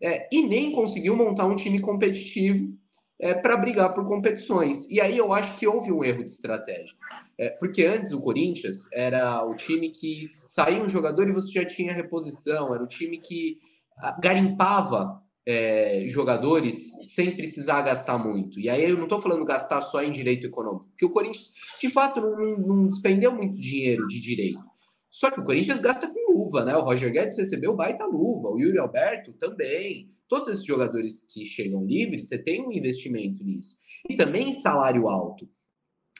[0.00, 2.72] É, e nem conseguiu montar um time competitivo
[3.20, 4.88] é, para brigar por competições.
[4.88, 6.96] E aí eu acho que houve um erro de estratégia.
[7.36, 11.64] É, porque antes o Corinthians era o time que saía um jogador e você já
[11.64, 13.58] tinha reposição, era o time que
[13.98, 18.60] ah, garimpava é, jogadores sem precisar gastar muito.
[18.60, 21.88] E aí eu não estou falando gastar só em direito econômico, porque o Corinthians, de
[21.88, 24.60] fato, não, não, despendeu muito dinheiro de direito.
[25.08, 26.76] Só que o Corinthians gasta com luva, né?
[26.76, 31.84] O Roger Guedes recebeu baita luva, o Yuri Alberto também todos esses jogadores que chegam
[31.84, 33.76] livres, você tem um investimento nisso.
[34.08, 35.48] E também salário alto.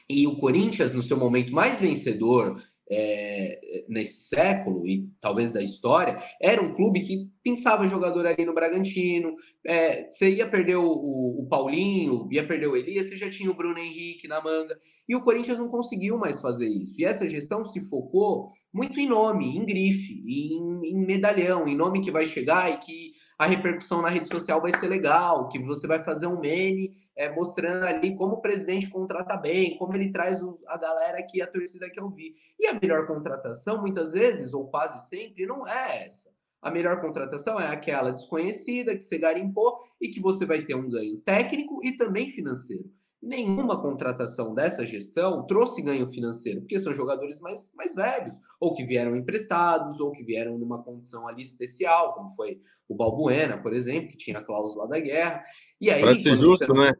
[0.08, 6.16] E o Corinthians, no seu momento mais vencedor é, nesse século e talvez da história,
[6.40, 9.34] era um clube que pensava jogador ali no Bragantino.
[9.66, 13.50] É, você ia perder o, o, o, Paulinho, ia perder o Elias, você já tinha
[13.50, 14.78] o Bruno Henrique na manga.
[15.08, 17.00] E o Corinthians não conseguiu mais fazer isso.
[17.00, 22.00] E essa gestão se focou muito em nome, em grife, em, em medalhão, em nome
[22.00, 25.86] que vai chegar e que a repercussão na rede social vai ser legal, que você
[25.86, 30.40] vai fazer um meme é, mostrando ali como o presidente contrata bem, como ele traz
[30.66, 32.34] a galera que a torcida quer ouvir.
[32.58, 36.36] E a melhor contratação, muitas vezes, ou quase sempre, não é essa.
[36.60, 40.88] A melhor contratação é aquela desconhecida que você garimpou e que você vai ter um
[40.88, 42.90] ganho técnico e também financeiro
[43.22, 48.84] nenhuma contratação dessa gestão trouxe ganho financeiro, porque são jogadores mais, mais velhos, ou que
[48.84, 54.08] vieram emprestados, ou que vieram numa condição ali especial, como foi o Balbuena, por exemplo,
[54.08, 55.42] que tinha a cláusula da guerra.
[55.80, 56.80] E aí, Para ser justo, você...
[56.80, 56.92] né?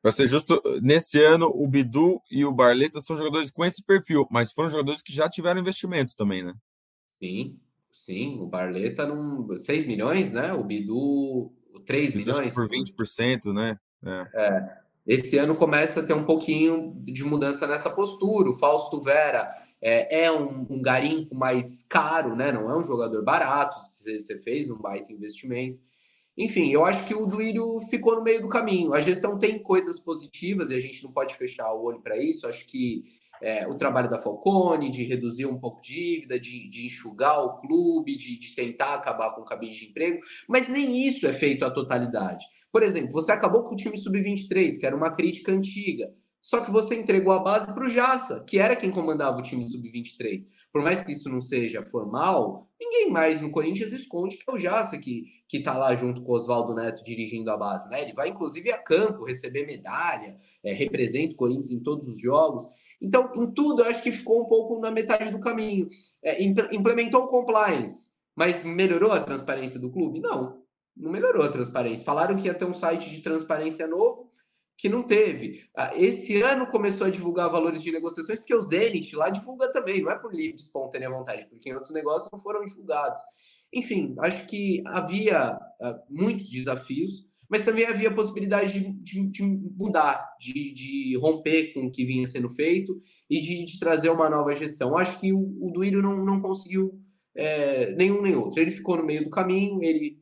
[0.00, 4.26] Para ser justo, nesse ano o Bidu e o Barleta são jogadores com esse perfil,
[4.30, 6.54] mas foram jogadores que já tiveram investimento também, né?
[7.22, 7.58] Sim,
[7.90, 8.38] sim.
[8.38, 9.56] O Barleta não.
[9.56, 10.52] 6 milhões, né?
[10.52, 11.52] O Bidu
[11.84, 12.54] 3 milhões.
[12.54, 13.78] Por 20%, né?
[14.04, 14.28] É.
[14.34, 14.87] é.
[15.08, 18.50] Esse ano começa a ter um pouquinho de mudança nessa postura.
[18.50, 19.48] O Fausto Vera
[19.80, 22.52] é, é um, um, garimpo mais caro, né?
[22.52, 23.74] Não é um jogador barato.
[23.80, 25.80] Você, você fez um baita investimento.
[26.36, 28.92] Enfim, eu acho que o Duírio ficou no meio do caminho.
[28.92, 32.46] A gestão tem coisas positivas e a gente não pode fechar o olho para isso.
[32.46, 33.02] Acho que
[33.42, 38.16] é, o trabalho da Falcone, de reduzir um pouco dívida, de, de enxugar o clube,
[38.16, 41.70] de, de tentar acabar com o cabide de emprego, mas nem isso é feito à
[41.70, 42.44] totalidade.
[42.72, 46.12] Por exemplo, você acabou com o time sub-23, que era uma crítica antiga.
[46.40, 49.68] Só que você entregou a base para o Jassa, que era quem comandava o time
[49.68, 50.42] sub-23.
[50.72, 54.58] Por mais que isso não seja formal, ninguém mais no Corinthians esconde que é o
[54.58, 57.88] Jassa que, que tá lá junto com o Oswaldo Neto dirigindo a base.
[57.90, 58.02] Né?
[58.02, 62.64] Ele vai, inclusive, a campo receber medalha, é, representa o Corinthians em todos os jogos.
[63.00, 65.88] Então, em tudo, eu acho que ficou um pouco na metade do caminho.
[66.22, 70.20] É, implementou o compliance, mas melhorou a transparência do clube?
[70.20, 70.58] Não
[70.98, 72.04] não melhorou a transparência.
[72.04, 74.30] Falaram que ia ter um site de transparência novo,
[74.76, 75.68] que não teve.
[75.76, 80.02] Ah, esse ano começou a divulgar valores de negociações, porque o Zenit lá divulga também,
[80.02, 83.20] não é por livre, espontânea vontade, porque em outros negócios não foram divulgados.
[83.72, 89.42] Enfim, acho que havia uh, muitos desafios, mas também havia a possibilidade de, de, de
[89.42, 94.54] mudar, de, de, romper com o que vinha sendo feito e de, trazer uma nova
[94.54, 94.96] gestão.
[94.96, 97.00] Acho que o, o Duílio não, não conseguiu
[97.34, 98.60] é, nenhum nem outro.
[98.60, 100.18] Ele ficou no meio do caminho, ele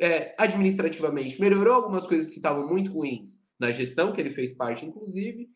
[0.00, 4.86] é, administrativamente melhorou algumas coisas que estavam muito ruins na gestão, que ele fez parte,
[4.86, 5.48] inclusive,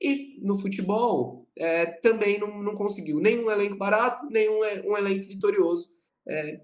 [0.00, 4.96] e no futebol é, também não, não conseguiu nem um elenco barato, nem um, um
[4.96, 5.95] elenco vitorioso.
[6.28, 6.60] É,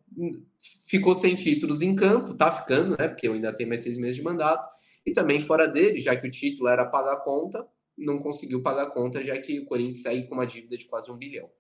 [0.87, 3.09] ficou sem títulos em campo, tá ficando, né?
[3.09, 4.69] Porque eu ainda tenho mais seis meses de mandato,
[5.07, 9.23] e também fora dele, já que o título era pagar conta, não conseguiu pagar conta,
[9.23, 11.51] já que o Corinthians saiu com uma dívida de quase um bilhão.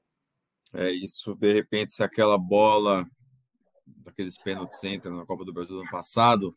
[0.74, 3.06] É isso, de repente, se aquela bola
[3.86, 6.50] daqueles pênaltis entra na Copa do Brasil do ano passado,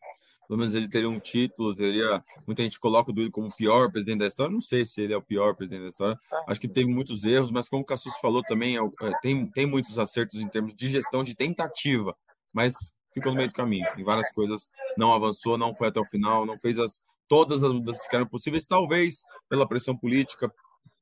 [0.46, 2.22] pelo menos ele teria um título, teria.
[2.46, 4.52] Muita gente coloca o Duílio como o pior presidente da história.
[4.52, 6.18] Não sei se ele é o pior presidente da história.
[6.46, 9.66] Acho que teve muitos erros, mas como o Cassus falou também, é, é, tem, tem
[9.66, 12.16] muitos acertos em termos de gestão, de tentativa,
[12.54, 12.74] mas
[13.12, 13.86] ficou no meio do caminho.
[13.96, 17.72] Em várias coisas não avançou, não foi até o final, não fez as, todas as
[17.72, 20.52] mudanças que eram possíveis, talvez pela pressão política,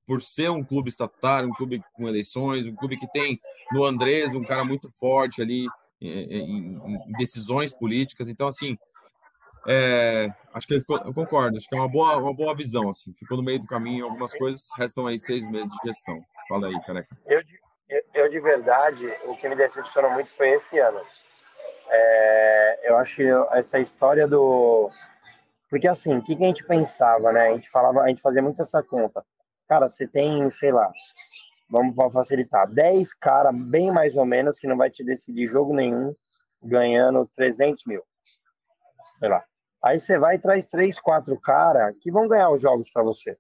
[0.07, 3.39] por ser um clube estatário, um clube com eleições, um clube que tem
[3.73, 5.67] no Andrés um cara muito forte ali,
[6.01, 8.29] em, em decisões políticas.
[8.29, 8.77] Então, assim,
[9.67, 12.89] é, acho que ele ficou, eu concordo, acho que é uma boa, uma boa visão,
[12.89, 16.23] assim, ficou no meio do caminho algumas coisas, restam aí seis meses de gestão.
[16.49, 17.17] Fala aí, careca.
[17.27, 17.43] Eu,
[18.15, 21.01] eu, de verdade, o que me decepcionou muito foi esse ano.
[21.89, 24.91] É, eu acho que essa história do.
[25.71, 27.49] Porque assim, o que, que a gente pensava, né?
[27.49, 29.25] A gente falava, a gente fazia muito essa conta.
[29.69, 30.91] Cara, você tem, sei lá,
[31.69, 36.15] vamos facilitar, 10 cara bem mais ou menos que não vai te decidir jogo nenhum,
[36.63, 38.03] ganhando 300 mil,
[39.19, 39.45] sei lá.
[39.85, 43.37] Aí você vai e traz três, quatro cara que vão ganhar os jogos para você.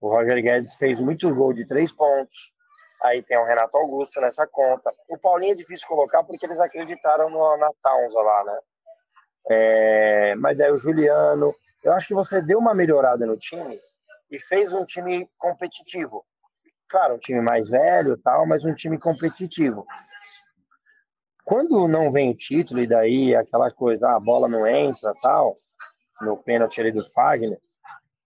[0.00, 2.52] O Roger Guedes fez muito gol de três pontos.
[3.02, 4.92] Aí tem o Renato Augusto nessa conta.
[5.10, 8.58] O Paulinho é difícil colocar porque eles acreditaram no, na Taunza lá, né?
[9.50, 11.54] É, mas daí o Juliano.
[11.84, 13.78] Eu acho que você deu uma melhorada no time
[14.30, 16.24] e fez um time competitivo.
[16.88, 19.86] Claro, um time mais velho tal, mas um time competitivo.
[21.48, 25.54] Quando não vem o título e daí aquela coisa, ah, a bola não entra tal,
[26.20, 27.58] no pênalti ali do Fagner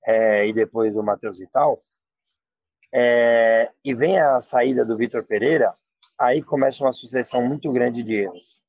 [0.04, 1.78] é, e depois do Matheus e tal,
[2.92, 5.72] é, e vem a saída do Vitor Pereira,
[6.18, 8.60] aí começa uma sucessão muito grande de erros.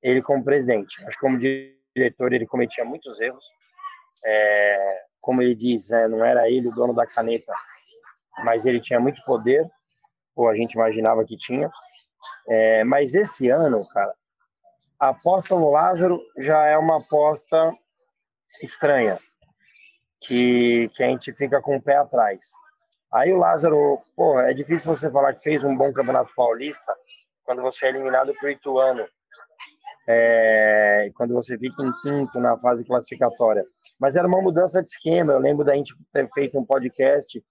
[0.00, 3.44] Ele como presidente, que como diretor ele cometia muitos erros.
[4.24, 7.52] É, como ele diz, né, não era ele o dono da caneta,
[8.44, 9.68] mas ele tinha muito poder,
[10.36, 11.68] ou a gente imaginava que tinha.
[12.48, 14.14] É, mas esse ano, cara,
[14.98, 17.72] a aposta no Lázaro já é uma aposta
[18.62, 19.18] estranha,
[20.20, 22.52] que, que a gente fica com o pé atrás.
[23.12, 26.94] Aí o Lázaro, pô, é difícil você falar que fez um bom campeonato paulista
[27.44, 29.06] quando você é eliminado pro Ituano
[30.06, 33.64] é, quando você fica em quinto na fase classificatória.
[33.98, 35.32] Mas era uma mudança de esquema.
[35.32, 37.42] Eu lembro da gente ter feito um podcast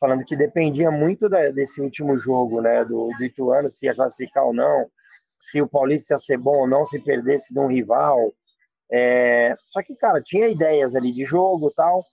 [0.00, 4.44] falando que dependia muito da, desse último jogo, né, do, do Ituano, se ia classificar
[4.44, 4.90] ou não,
[5.38, 8.32] se o Paulista ia ser bom ou não, se perdesse de um rival.
[8.90, 12.04] É, só que, cara, tinha ideias ali de jogo tal,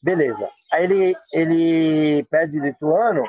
[0.00, 0.48] beleza.
[0.72, 3.24] Aí ele, ele perde do Ituano,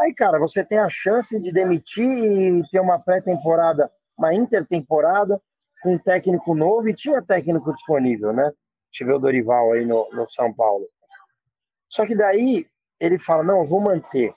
[0.00, 5.40] aí, cara, você tem a chance de demitir e ter uma pré-temporada, uma intertemporada,
[5.82, 8.50] com um técnico novo, e tinha técnico disponível, né?
[8.90, 10.86] Tive o Dorival aí no, no São Paulo.
[11.88, 12.66] Só que daí
[13.00, 14.32] ele fala: não, vou manter.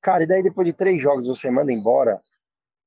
[0.00, 2.20] Cara, e daí depois de três jogos você manda embora,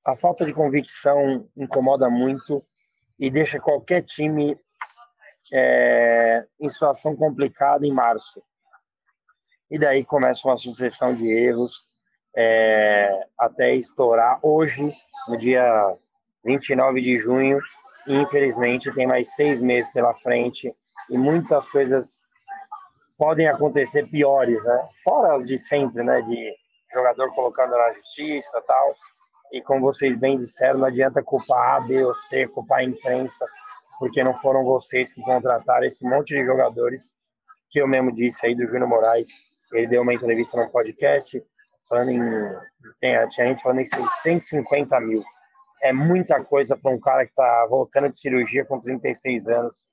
[0.06, 2.64] a falta de convicção incomoda muito
[3.20, 4.56] e deixa qualquer time
[5.52, 8.42] é, em situação complicada em março.
[9.70, 11.88] E daí começa uma sucessão de erros
[12.36, 14.94] é, até estourar hoje,
[15.28, 15.96] no dia
[16.44, 17.60] 29 de junho.
[18.08, 20.74] E infelizmente tem mais seis meses pela frente
[21.10, 22.24] e muitas coisas
[23.20, 24.88] podem acontecer piores, né?
[25.04, 26.22] Fora as de sempre, né?
[26.22, 26.56] De
[26.94, 28.96] jogador colocando na justiça tal.
[29.52, 33.46] E como vocês bem disseram, não adianta culpar A, B ou C, culpar a imprensa,
[34.00, 37.14] porque não foram vocês que contrataram esse monte de jogadores
[37.70, 39.28] que eu mesmo disse aí do Júnior Moraes.
[39.74, 41.44] Ele deu uma entrevista no podcast
[41.90, 42.20] falando em.
[43.02, 45.24] Tem, tinha gente falando em 150 mil.
[45.84, 49.88] É muita coisa para um cara que está voltando de cirurgia com 36 anos.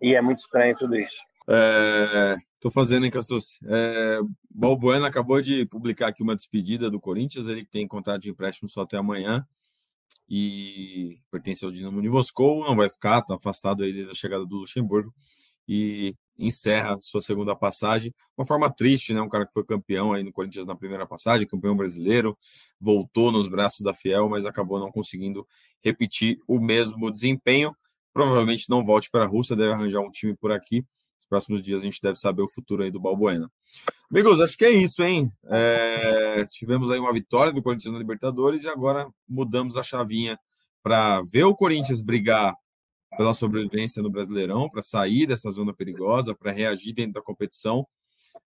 [0.00, 1.20] E é muito estranho tudo isso.
[1.48, 3.58] É, Tô fazendo, hein, Cassus?
[3.64, 8.68] É, Balbuena acabou de publicar aqui uma despedida do Corinthians, ele tem contrato de empréstimo
[8.68, 9.46] só até amanhã
[10.28, 14.44] e pertence ao Dinamo de Moscou, não vai ficar, tá afastado aí desde a chegada
[14.44, 15.14] do Luxemburgo
[15.66, 18.14] e encerra sua segunda passagem.
[18.36, 19.22] Uma forma triste, né?
[19.22, 22.36] Um cara que foi campeão aí no Corinthians na primeira passagem, campeão brasileiro,
[22.78, 25.46] voltou nos braços da Fiel, mas acabou não conseguindo
[25.82, 27.74] repetir o mesmo desempenho.
[28.12, 30.84] Provavelmente não volte para a Rússia, deve arranjar um time por aqui
[31.26, 33.50] próximos dias a gente deve saber o futuro aí do Balbuena.
[34.10, 35.32] Amigos, acho que é isso, hein?
[35.46, 40.38] É, tivemos aí uma vitória do Corinthians na Libertadores e agora mudamos a chavinha
[40.82, 42.54] para ver o Corinthians brigar
[43.16, 47.86] pela sobrevivência no Brasileirão, para sair dessa zona perigosa, para reagir dentro da competição.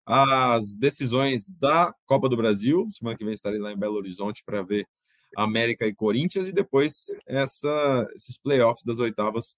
[0.05, 4.61] As decisões da Copa do Brasil, semana que vem estarei lá em Belo Horizonte para
[4.61, 4.87] ver
[5.35, 9.55] América e Corinthians e depois essa, esses playoffs das oitavas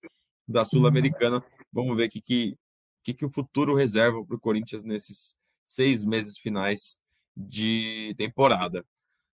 [0.48, 1.44] da Sul-Americana.
[1.72, 2.58] Vamos ver o que, que
[3.04, 5.36] que, que o futuro reserva para o Corinthians nesses
[5.66, 7.00] seis meses finais
[7.36, 8.86] de temporada.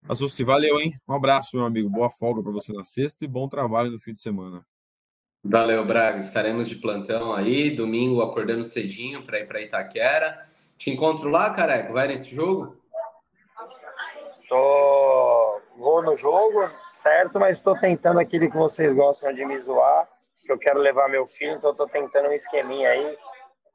[0.08, 0.94] Assusti, valeu, hein?
[1.08, 1.90] Um abraço, meu amigo.
[1.90, 4.64] Boa folga para você na sexta e bom trabalho no fim de semana.
[5.44, 6.20] Valeu, Braga.
[6.20, 10.46] Estaremos de plantão aí, domingo acordando cedinho para ir para Itaquera.
[10.78, 11.92] Te encontro lá, careca.
[11.92, 12.78] Vai nesse jogo?
[14.30, 15.62] Estou.
[15.78, 20.08] Vou no jogo, certo, mas estou tentando aquele que vocês gostam de me zoar,
[20.46, 23.18] que eu quero levar meu filho, então estou tentando um esqueminha aí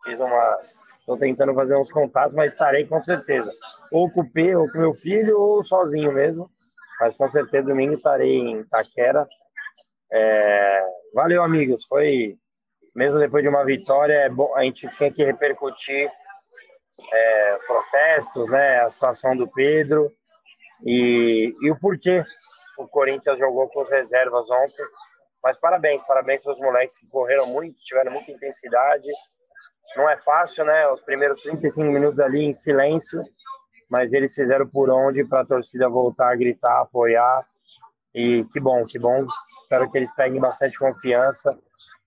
[0.05, 0.98] Fiz umas.
[0.98, 3.53] Estou tentando fazer uns contatos, mas estarei com certeza.
[3.90, 6.51] Ou com o P, ou com meu filho, ou sozinho mesmo.
[7.01, 9.26] Mas com certeza domingo estarei em Taquera.
[10.12, 10.82] É...
[11.14, 11.86] Valeu, amigos.
[11.86, 12.36] Foi.
[12.94, 16.11] Mesmo depois de uma vitória, é bom, a gente tinha que repercutir
[17.12, 20.11] é, protestos, né, a situação do Pedro
[20.84, 22.24] e, e o porquê
[22.76, 24.84] o Corinthians jogou com as reservas ontem.
[25.42, 29.09] Mas parabéns, parabéns para os moleques que correram muito, tiveram muita intensidade,
[29.97, 30.88] não é fácil, né?
[30.88, 33.22] Os primeiros 35 minutos ali em silêncio,
[33.88, 37.43] mas eles fizeram por onde para a torcida voltar a gritar, apoiar.
[38.14, 39.26] E que bom, que bom.
[39.62, 41.57] Espero que eles peguem bastante confiança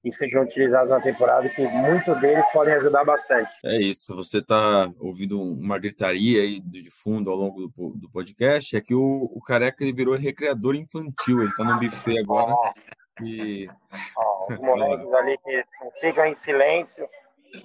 [0.03, 3.51] e sejam utilizados na temporada, que muitos deles podem ajudar bastante.
[3.63, 8.75] É isso, você está ouvindo uma gritaria aí de fundo ao longo do, do podcast,
[8.75, 12.53] é que o, o Careca ele virou recreador infantil, ele está no buffet agora.
[12.53, 13.23] Oh.
[13.23, 13.69] E...
[14.17, 15.63] Oh, os moleques ali que
[16.01, 17.07] ficam em silêncio,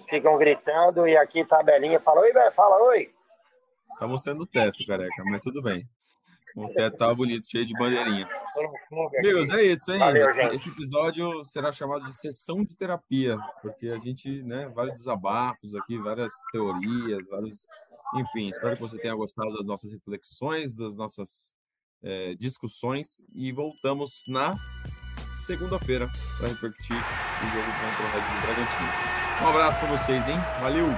[0.08, 3.10] ficam gritando e aqui tá a Belinha, fala oi, Bé, fala oi.
[3.98, 5.88] Tá mostrando o teto, careca, mas tudo bem.
[6.56, 8.28] O teto tá bonito, cheio de bandeirinha.
[9.22, 9.98] Deus, é isso, hein?
[9.98, 14.96] Valeu, esse, esse, episódio será chamado de sessão de terapia, porque a gente, né, vários
[14.96, 17.68] desabafos aqui, várias teorias, vários.
[18.16, 21.54] Enfim, espero que você tenha gostado das nossas reflexões, das nossas
[22.02, 24.56] é, discussões e voltamos na
[25.36, 29.27] segunda-feira para repercutir o jogo contra o Red Bull Bragantino.
[29.40, 30.36] Um abraço para vocês, hein?
[30.60, 30.92] Valeu!